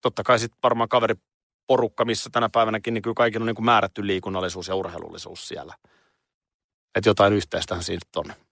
[0.00, 4.06] Totta kai sitten varmaan kaveriporukka, missä tänä päivänäkin niin kyllä kaikilla on niin kuin määrätty
[4.06, 5.74] liikunnallisuus ja urheilullisuus siellä.
[6.94, 8.45] Että jotain yhteistähän siitä on.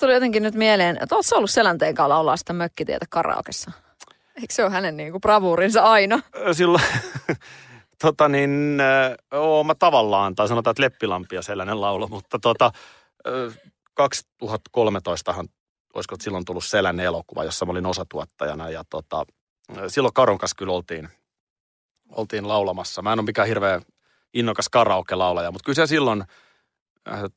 [0.00, 3.72] Tuli jotenkin nyt mieleen, että ootko ollut Selänteen kanssa laulaa sitä mökkitietä karaokessa?
[4.36, 6.20] Eikö se ole hänen niin kuin bravuurinsa aina?
[6.52, 6.84] Silloin,
[8.02, 8.78] tota niin,
[9.32, 12.72] oo mä tavallaan, tai sanotaan, että Leppilampi ja sellainen laulo, mutta tota,
[14.00, 15.48] 2013han,
[15.94, 19.24] olisiko silloin tullut Selänen elokuva, jossa mä olin osatuottajana ja tota,
[19.88, 21.08] silloin Karon kanssa kyllä oltiin,
[22.10, 23.02] oltiin laulamassa.
[23.02, 23.80] Mä en ole mikään hirveä
[24.34, 26.24] innokas karaoke-laulaja, mutta kyllä se silloin,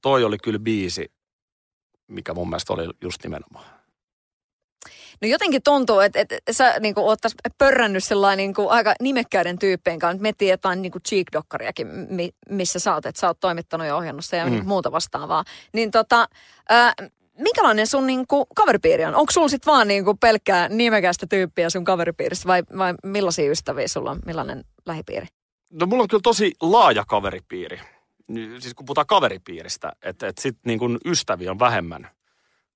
[0.02, 1.15] toi oli kyllä biisi,
[2.08, 3.66] mikä mun mielestä oli just nimenomaan.
[5.22, 9.60] No jotenkin tuntuu, että, että sä niin kuin, oottais pörrännyt sellainen niin kuin, aika nimekkäiden
[9.60, 10.22] tyyppien kanssa.
[10.22, 11.88] Miettii jotain niin Cheek-dokkariakin,
[12.50, 14.52] missä sä oot, että sä oot toimittanut ja ohjannut ja mm.
[14.52, 15.44] niin muuta vastaavaa.
[15.74, 16.28] Niin tota,
[16.70, 16.94] ää,
[17.38, 19.16] minkälainen sun niin kuin, kaveripiiri on?
[19.16, 23.88] Onko sulla sit vaan niin kuin, pelkkää nimekästä tyyppiä sun kaveripiirissä vai, vai millaisia ystäviä
[23.88, 24.20] sulla on?
[24.26, 25.28] Millainen lähipiiri?
[25.74, 27.80] No mulla on kyllä tosi laaja kaveripiiri.
[28.60, 32.10] Siis kun puhutaan kaveripiiristä, että, että sit niin kuin ystäviä on vähemmän.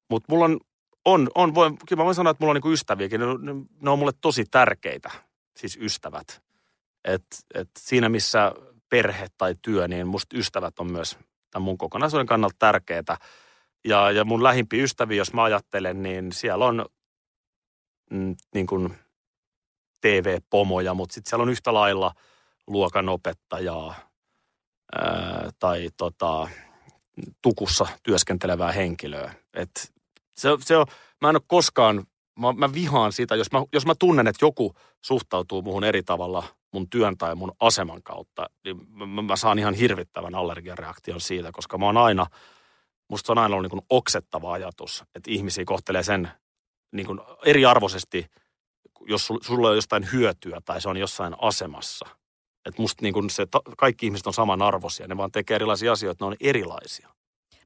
[0.09, 0.59] Mutta mulla on
[1.05, 3.19] on, on voi, kyllä mä voin sanoa, että mulla on niinku ystäviäkin.
[3.19, 5.11] Ne, ne, ne on mulle tosi tärkeitä,
[5.57, 6.41] siis ystävät.
[7.05, 8.51] Et, et siinä missä
[8.89, 11.17] perhe tai työ, niin musta ystävät on myös
[11.51, 13.17] tämän mun kokonaisuuden kannalta tärkeitä.
[13.85, 16.85] Ja, ja mun lähimpi ystävi, jos mä ajattelen, niin siellä on
[18.11, 18.93] mm, niin kuin
[20.01, 22.13] TV-pomoja, mutta sitten siellä on yhtä lailla
[22.67, 23.95] luokanopettajaa
[24.95, 26.47] ää, tai tota,
[27.41, 29.33] tukussa työskentelevää henkilöä.
[29.53, 29.93] Et
[30.37, 30.85] se, se on,
[31.21, 32.03] mä en ole koskaan,
[32.39, 36.43] mä, mä vihaan sitä, jos mä, jos mä tunnen, että joku suhtautuu muhun eri tavalla
[36.73, 41.77] mun työn tai mun aseman kautta, niin mä, mä saan ihan hirvittävän allergiareaktion siitä, koska
[41.77, 42.25] mä oon aina,
[43.09, 46.31] musta on aina ollut niin oksettava ajatus, että ihmisiä kohtelee sen
[46.91, 47.07] niin
[47.45, 48.25] eriarvoisesti,
[49.07, 52.05] jos sulla on jostain hyötyä tai se on jossain asemassa.
[52.65, 53.45] Että musta niin kuin se,
[53.77, 57.09] kaikki ihmiset on samanarvoisia, ne vaan tekee erilaisia asioita, ne on erilaisia.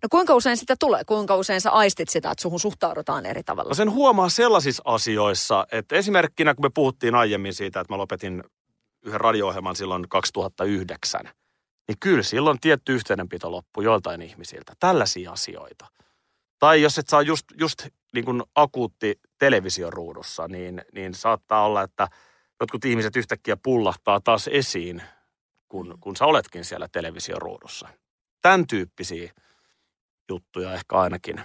[0.03, 1.03] No kuinka usein sitä tulee?
[1.03, 3.69] Kuinka usein sä aistit sitä, että suhun suhtaudutaan eri tavalla?
[3.69, 8.43] No sen huomaa sellaisissa asioissa, että esimerkkinä kun me puhuttiin aiemmin siitä, että mä lopetin
[9.05, 11.21] yhden radio silloin 2009,
[11.87, 14.73] niin kyllä silloin tietty yhteydenpito loppu joiltain ihmisiltä.
[14.79, 15.85] Tällaisia asioita.
[16.59, 22.07] Tai jos et saa just, just niin kuin akuutti televisioruudussa, niin, niin saattaa olla, että
[22.63, 25.01] jotkut ihmiset yhtäkkiä pullahtaa taas esiin,
[25.69, 27.87] kun, kun sä oletkin siellä televisioruudussa.
[28.41, 29.33] Tämän tyyppisiä
[30.29, 31.41] juttuja ehkä ainakin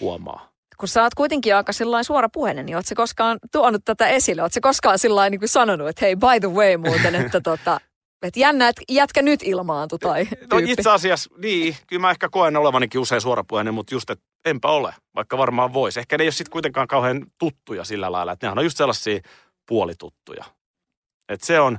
[0.00, 0.52] huomaa.
[0.78, 4.42] Kun sä oot kuitenkin aika sellainen suora puheinen, niin ootko koskaan tuonut tätä esille?
[4.42, 7.80] Ootko koskaan sillä niin kuin sanonut, että hei by the way muuten, että tota,
[8.22, 10.46] että jännä, että jätkä nyt ilmaantu tai tyyppi.
[10.52, 11.76] No itse asiassa, niin.
[11.86, 16.00] Kyllä mä ehkä koen olevanikin usein suorapuheinen, mutta just, että enpä ole, vaikka varmaan voisi.
[16.00, 19.20] Ehkä ne ei ole sitten kuitenkaan kauhean tuttuja sillä lailla, että nehän on just sellaisia
[19.68, 20.44] puolituttuja.
[21.28, 21.78] Että se on,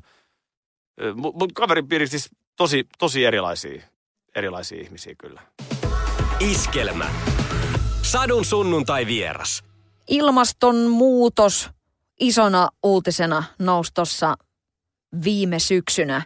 [1.16, 3.82] mutta kaveripiiri siis tosi, tosi erilaisia,
[4.36, 5.42] erilaisia ihmisiä kyllä.
[6.40, 7.06] Iskelmä.
[8.02, 9.64] Sadun sunnuntai vieras.
[10.08, 11.70] Ilmastonmuutos
[12.20, 14.36] isona uutisena nousi tuossa
[15.24, 16.22] viime syksynä.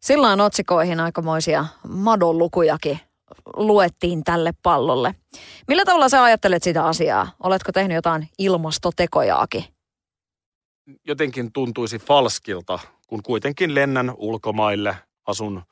[0.00, 3.00] Silloin otsikoihin aikamoisia madonlukujakin
[3.56, 5.14] luettiin tälle pallolle.
[5.68, 7.32] Millä tavalla sä ajattelet sitä asiaa?
[7.42, 9.64] Oletko tehnyt jotain ilmastotekojaakin?
[11.04, 15.62] Jotenkin tuntuisi falskilta, kun kuitenkin lennän ulkomaille, asun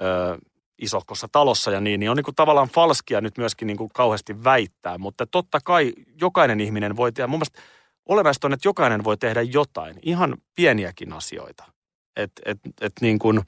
[0.00, 0.38] ö,
[0.78, 4.44] isokossa talossa ja niin, niin on niin kuin tavallaan falskia nyt myöskin niin kuin kauheasti
[4.44, 7.60] väittää, mutta totta kai jokainen ihminen voi tehdä, mun mielestä
[8.06, 11.64] olennaista on, että jokainen voi tehdä jotain, ihan pieniäkin asioita.
[12.16, 13.40] Et, et, et niin kuin,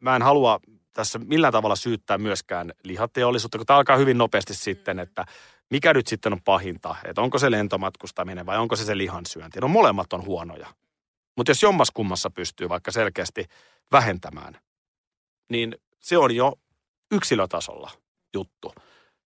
[0.00, 0.60] mä en halua
[0.92, 5.02] tässä millään tavalla syyttää myöskään lihateollisuutta, kun tämä alkaa hyvin nopeasti sitten, mm.
[5.02, 5.26] että
[5.70, 9.60] mikä nyt sitten on pahinta, että onko se lentomatkustaminen vai onko se se lihansyönti.
[9.60, 10.74] No molemmat on huonoja.
[11.36, 13.44] Mutta jos jommas kummassa pystyy vaikka selkeästi
[13.92, 14.60] vähentämään,
[15.50, 16.52] niin se on jo
[17.12, 17.90] yksilötasolla
[18.34, 18.74] juttu.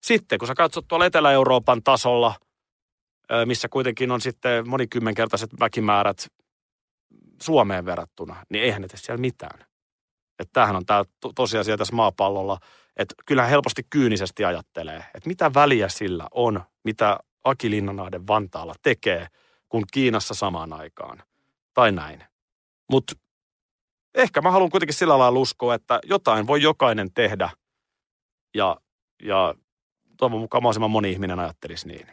[0.03, 2.35] Sitten kun sä katsot tuolla Etelä-Euroopan tasolla,
[3.45, 6.27] missä kuitenkin on sitten monikymmenkertaiset väkimäärät
[7.43, 9.61] Suomeen verrattuna, niin eihän ne siellä mitään.
[10.39, 12.59] Että tämähän on tämä tosiasia tässä maapallolla,
[12.97, 19.27] että kyllä helposti kyynisesti ajattelee, että mitä väliä sillä on, mitä Aki Linnanahden Vantaalla tekee,
[19.69, 21.23] kun Kiinassa samaan aikaan.
[21.75, 22.25] Tai näin.
[22.91, 23.15] Mutta
[24.15, 27.51] ehkä mä haluan kuitenkin sillä lailla uskoa, että jotain voi jokainen tehdä
[28.55, 28.77] ja,
[29.23, 29.55] ja
[30.17, 32.07] toivon mukaan mahdollisimman moni ihminen ajattelisi niin.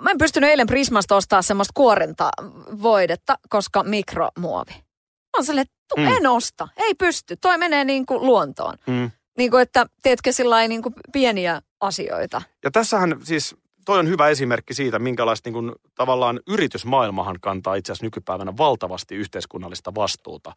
[0.00, 4.89] Mä en pystynyt eilen Prismasta ostaa semmoista kuorentavoidetta, koska mikromuovi.
[5.32, 5.64] Mä oon sille,
[5.96, 6.06] mm.
[6.06, 7.36] en osta, ei pysty.
[7.36, 8.74] Toi menee niin kuin luontoon.
[8.86, 9.10] Mm.
[9.38, 12.42] Niin kuin, että teetkö sillä niin kuin pieniä asioita.
[12.64, 17.92] Ja tässähän siis toi on hyvä esimerkki siitä, minkälaista niin kuin, tavallaan yritysmaailmahan kantaa itse
[17.92, 20.52] asiassa nykypäivänä valtavasti yhteiskunnallista vastuuta.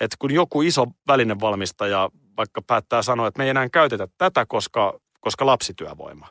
[0.00, 4.98] Että kun joku iso välinevalmistaja vaikka päättää sanoa, että me ei enää käytetä tätä, koska,
[5.20, 6.28] koska lapsityövoima,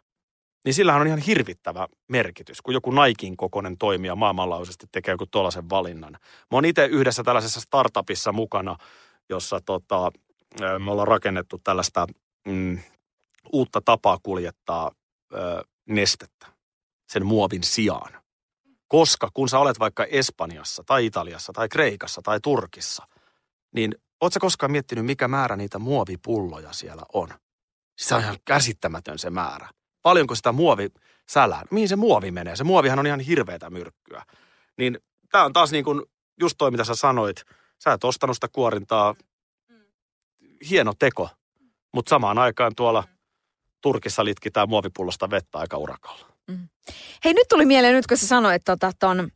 [0.66, 5.70] niin sillähän on ihan hirvittävä merkitys, kun joku Naikin kokoinen toimija maailmanlaajuisesti tekee joku tuollaisen
[5.70, 6.12] valinnan.
[6.22, 8.78] Mä oon itse yhdessä tällaisessa startupissa mukana,
[9.30, 10.12] jossa tota,
[10.80, 12.08] me ollaan rakennettu tällaista
[12.48, 12.80] mm,
[13.54, 14.92] uutta tapaa kuljettaa
[15.34, 16.48] ö, nestettä
[17.10, 18.22] sen muovin sijaan.
[18.88, 23.08] Koska kun sä olet vaikka Espanjassa tai Italiassa tai Kreikassa tai Turkissa,
[23.72, 27.30] niin ootko koskaan miettinyt, mikä määrä niitä muovipulloja siellä on?
[27.98, 29.70] Se on ihan käsittämätön se määrä.
[30.06, 30.90] Paljonko sitä muovi
[31.30, 31.64] sälää?
[31.72, 32.56] Mihin se muovi menee?
[32.56, 34.24] Se muovihan on ihan hirveätä myrkkyä.
[34.78, 35.00] Niin
[35.32, 36.02] tämä on taas niin kuin
[36.40, 37.44] just toi, mitä sä sanoit.
[37.84, 39.16] Sä et ostanut sitä kuorintaa.
[40.70, 41.30] Hieno teko.
[41.94, 43.04] Mutta samaan aikaan tuolla–
[43.86, 46.28] Turkissa litkitään muovipullosta vettä aika urakalla.
[46.48, 46.68] Mm.
[47.26, 49.30] Hei, nyt tuli mieleen nyt, kun sä sanoit, tota, ton,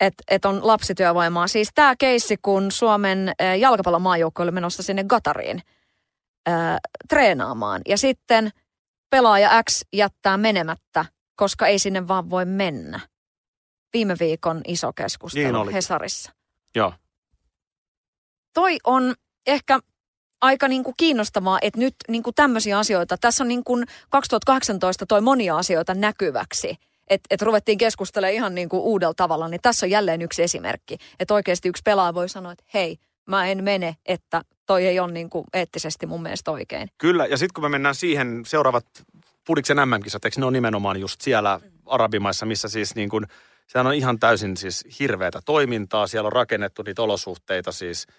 [0.00, 1.48] että et on lapsityövoimaa.
[1.48, 5.62] Siis tämä keissi, kun Suomen jalkapallomaajoukko oli menossa sinne Gatariin
[6.46, 7.82] ää, treenaamaan.
[7.88, 8.50] Ja sitten
[9.10, 11.04] pelaaja X jättää menemättä,
[11.36, 13.00] koska ei sinne vaan voi mennä.
[13.92, 16.32] Viime viikon iso keskustelu niin Hesarissa.
[16.74, 16.92] Joo.
[18.54, 19.14] Toi on
[19.46, 19.80] ehkä
[20.40, 25.06] aika niin kuin kiinnostavaa, että nyt niin kuin tämmöisiä asioita, tässä on niin kuin 2018
[25.06, 26.76] toi monia asioita näkyväksi,
[27.10, 30.98] että et ruvettiin keskustelemaan ihan niin kuin uudella tavalla, niin tässä on jälleen yksi esimerkki,
[31.20, 35.12] että oikeasti yksi pelaaja voi sanoa, että hei, mä en mene, että toi ei ole
[35.12, 36.88] niin kuin eettisesti mun mielestä oikein.
[36.98, 38.86] Kyllä, ja sitten kun me mennään siihen seuraavat
[39.46, 43.26] Pudiksen MM-kisat, eikö ne on nimenomaan just siellä arabimaissa, missä siis niin kuin,
[43.66, 48.06] sehän on ihan täysin siis hirveätä toimintaa, siellä on rakennettu niitä olosuhteita siis–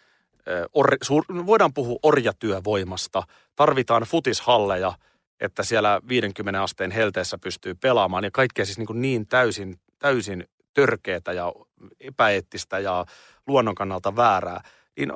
[0.73, 3.23] or, suur, voidaan puhua orjatyövoimasta.
[3.55, 4.93] Tarvitaan futishalleja,
[5.39, 8.23] että siellä 50 asteen helteessä pystyy pelaamaan.
[8.23, 11.53] Ja kaikkea siis niin, kuin niin täysin, täysin törkeätä ja
[11.99, 13.05] epäeettistä ja
[13.47, 14.61] luonnon kannalta väärää.
[14.97, 15.13] Niin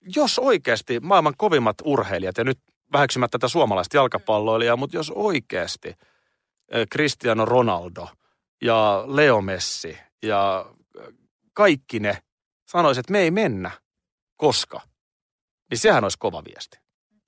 [0.00, 2.58] jos oikeasti maailman kovimmat urheilijat, ja nyt
[2.92, 5.94] väheksymättä tätä suomalaista jalkapalloilijaa, mutta jos oikeasti
[6.92, 8.08] Cristiano Ronaldo
[8.62, 10.66] ja Leo Messi ja
[11.52, 12.18] kaikki ne
[12.68, 13.70] sanoisivat, että me ei mennä–
[14.36, 14.80] koska,
[15.70, 16.78] niin sehän olisi kova viesti.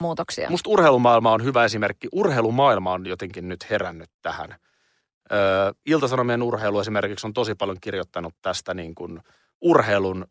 [0.01, 0.51] Muutoksia.
[0.51, 2.09] Musta urheilumaailma on hyvä esimerkki.
[2.13, 4.57] Urheilumaailma on jotenkin nyt herännyt tähän.
[5.33, 9.21] Öö, Iltasanomien urheilu esimerkiksi on tosi paljon kirjoittanut tästä niin kuin
[9.61, 10.27] urheilun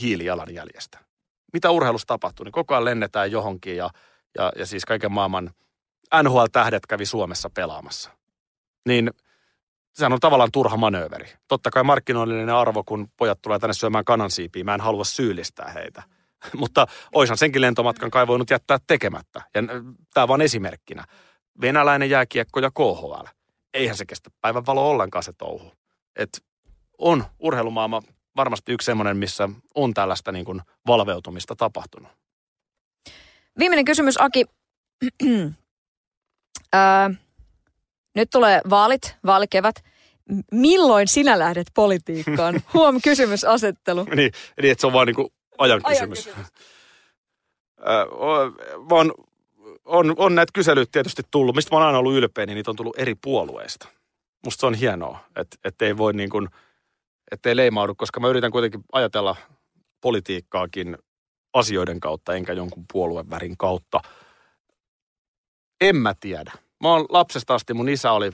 [0.00, 0.98] hiilijalanjäljestä.
[1.52, 3.90] Mitä urheilussa tapahtuu, niin koko ajan lennetään johonkin ja,
[4.38, 5.50] ja, ja siis kaiken maailman
[6.22, 8.10] NHL-tähdet kävi Suomessa pelaamassa.
[8.86, 9.10] Niin–
[9.92, 11.28] sehän on tavallaan turha manööveri.
[11.48, 16.02] Totta kai markkinoillinen arvo, kun pojat tulee tänne syömään kanansiipiä, mä en halua syyllistää heitä.
[16.60, 19.42] Mutta oishan senkin lentomatkan kai voinut jättää tekemättä.
[19.54, 19.62] Ja
[20.14, 21.04] tämä vaan esimerkkinä.
[21.60, 23.26] Venäläinen jääkiekko ja KHL.
[23.74, 25.72] Eihän se kestä päivän valo ollenkaan se touhu.
[26.16, 26.44] Et
[26.98, 28.02] on urheilumaailma
[28.36, 32.12] varmasti yksi semmoinen, missä on tällaista niin kuin valveutumista tapahtunut.
[33.58, 34.44] Viimeinen kysymys, Aki.
[36.74, 37.10] öö,
[38.14, 39.74] nyt tulee vaalit, vaalikevät.
[40.52, 42.60] Milloin sinä lähdet politiikkaan?
[42.74, 44.04] Huom, kysymysasettelu.
[44.04, 46.26] niin, eli että se on vaan niin ajan, ajan kysymys.
[46.26, 46.48] kysymys.
[48.90, 49.14] on,
[49.84, 51.56] on, on näitä kyselyitä tietysti tullut.
[51.56, 53.88] Mistä mä oon aina ollut ylpeä, niin niitä on tullut eri puolueista.
[54.44, 56.48] Musta se on hienoa, että, että ei voi niin kuin,
[57.32, 59.36] että ei leimaudu, koska mä yritän kuitenkin ajatella
[60.00, 60.98] politiikkaakin
[61.52, 64.00] asioiden kautta, enkä jonkun puoluevärin kautta.
[65.80, 66.52] En mä tiedä.
[66.82, 68.32] Mä oon lapsesta asti, mun isä oli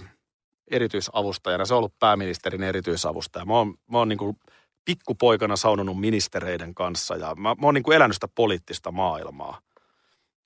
[0.71, 1.65] erityisavustajana.
[1.65, 3.45] Se on ollut pääministerin erityisavustaja.
[3.45, 4.37] Mä oon, mä oon niin kuin
[4.85, 9.61] pikkupoikana saunonut ministereiden kanssa ja mä, mä oon niin kuin elänyt sitä poliittista maailmaa.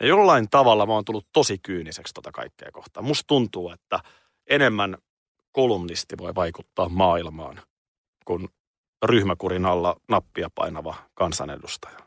[0.01, 3.03] Ja jollain tavalla mä oon tullut tosi kyyniseksi tota kaikkea kohtaa.
[3.03, 4.01] Musta tuntuu, että
[4.47, 4.99] enemmän
[5.53, 7.63] kolumnisti voi vaikuttaa maailmaan
[8.31, 8.49] kuin
[9.05, 11.99] ryhmäkurin alla nappia painava kansanedustaja.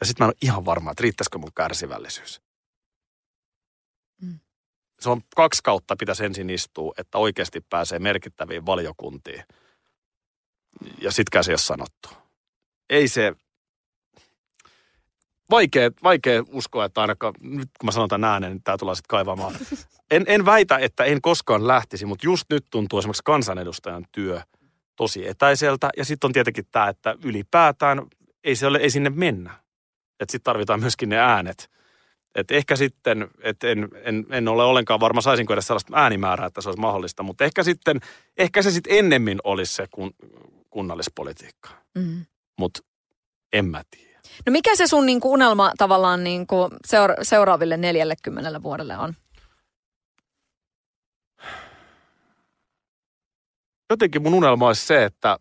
[0.00, 2.40] Ja sitten mä en ole ihan varma, että riittäisikö mun kärsivällisyys.
[4.22, 4.38] Mm.
[5.00, 9.44] Se on kaksi kautta pitäisi ensin istua, että oikeasti pääsee merkittäviin valiokuntiin.
[11.00, 12.08] Ja sitkään se ei ole sanottu.
[12.90, 13.32] Ei se,
[15.50, 19.08] vaikea, vaikea uskoa, että ainakaan nyt kun mä sanon tämän ääneen, niin tämä tulee sitten
[19.08, 19.54] kaivamaan.
[20.10, 24.40] En, en väitä, että en koskaan lähtisi, mutta just nyt tuntuu esimerkiksi kansanedustajan työ
[24.98, 25.90] tosi etäiseltä.
[25.96, 28.02] Ja sitten on tietenkin tämä, että ylipäätään
[28.44, 29.50] ei, se ole, ei sinne mennä.
[30.20, 31.70] Että sitten tarvitaan myöskin ne äänet.
[32.34, 36.60] Että ehkä sitten, että en, en, en ole ollenkaan varma, saisinko edes sellaista äänimäärää, että
[36.60, 37.22] se olisi mahdollista.
[37.22, 38.00] Mutta ehkä sitten,
[38.36, 40.14] ehkä se sitten ennemmin olisi se kun,
[40.70, 41.70] kunnallispolitiikka.
[41.94, 42.26] Mm.
[42.58, 42.80] Mutta
[43.52, 44.20] en mä tiedä.
[44.46, 49.14] No mikä se sun niinku unelma tavallaan niinku seura- seuraaville 40 vuodelle on?
[53.90, 55.38] Jotenkin mun unelma olisi se, että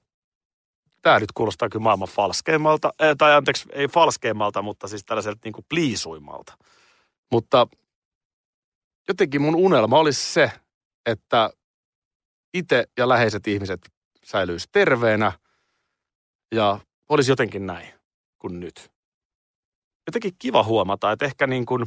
[1.02, 5.66] tämä nyt kuulostaa kyllä maailman falskeimmalta, tai anteeksi, ei falskeimmalta, mutta siis tällaiselta niin kuin
[5.70, 6.58] pliisuimalta.
[7.32, 7.68] Mutta
[9.08, 10.52] jotenkin mun unelma olisi se,
[11.06, 11.50] että
[12.54, 13.90] itse ja läheiset ihmiset
[14.24, 15.32] säilyisi terveenä
[16.52, 16.80] ja
[17.10, 17.94] olisi jotenkin näin
[18.40, 18.92] kuin nyt.
[20.08, 21.86] Jotenkin kiva huomata, että ehkä niin kuin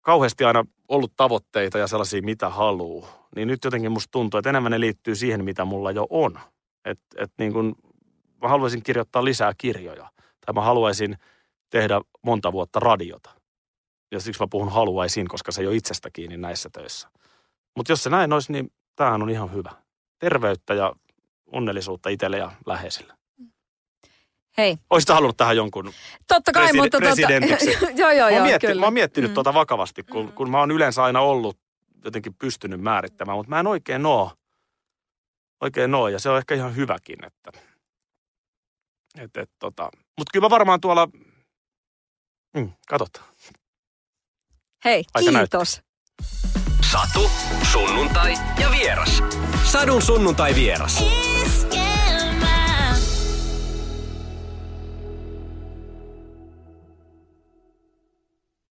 [0.00, 4.72] kauheasti aina ollut tavoitteita ja sellaisia, mitä haluaa, niin nyt jotenkin musta tuntuu, että enemmän
[4.72, 6.38] ne liittyy siihen, mitä mulla jo on.
[6.84, 7.74] Että et niin kuin,
[8.42, 10.10] mä haluaisin kirjoittaa lisää kirjoja.
[10.46, 11.16] Tai mä haluaisin
[11.70, 13.30] tehdä monta vuotta radiota.
[14.12, 17.08] Ja siksi mä puhun haluaisin, koska se ei ole itsestä kiinni näissä töissä.
[17.76, 19.70] Mutta jos se näin olisi, niin tämähän on ihan hyvä.
[20.18, 20.92] Terveyttä ja
[21.46, 23.19] onnellisuutta itselle ja läheisille.
[24.58, 25.92] Hei, Olisit halunnut tähän jonkun
[26.28, 26.98] totta kai, preside- mutta...
[26.98, 27.72] presidentiksi.
[27.80, 28.80] Tota, joo, joo, mä, joo, mietti, kyllä.
[28.80, 29.34] mä oon miettinyt Mm.
[29.34, 30.32] tuota vakavasti, kun, Mm.
[30.32, 31.58] kun mä oon yleensä aina ollut
[32.04, 34.32] jotenkin pystynyt määrittämään, mutta mä en oikein oo.
[35.60, 37.50] Oikein oo, ja se on ehkä ihan hyväkin, että...
[39.18, 39.82] Et, et, tota.
[40.18, 41.08] Mutta kyllä mä varmaan tuolla...
[42.56, 43.26] Mm, katsotaan.
[44.84, 45.80] Hei, Aika kiitos.
[46.92, 47.30] Satu,
[47.72, 49.22] sunnuntai ja vieras.
[49.64, 51.04] Sadun sunnuntai vieras.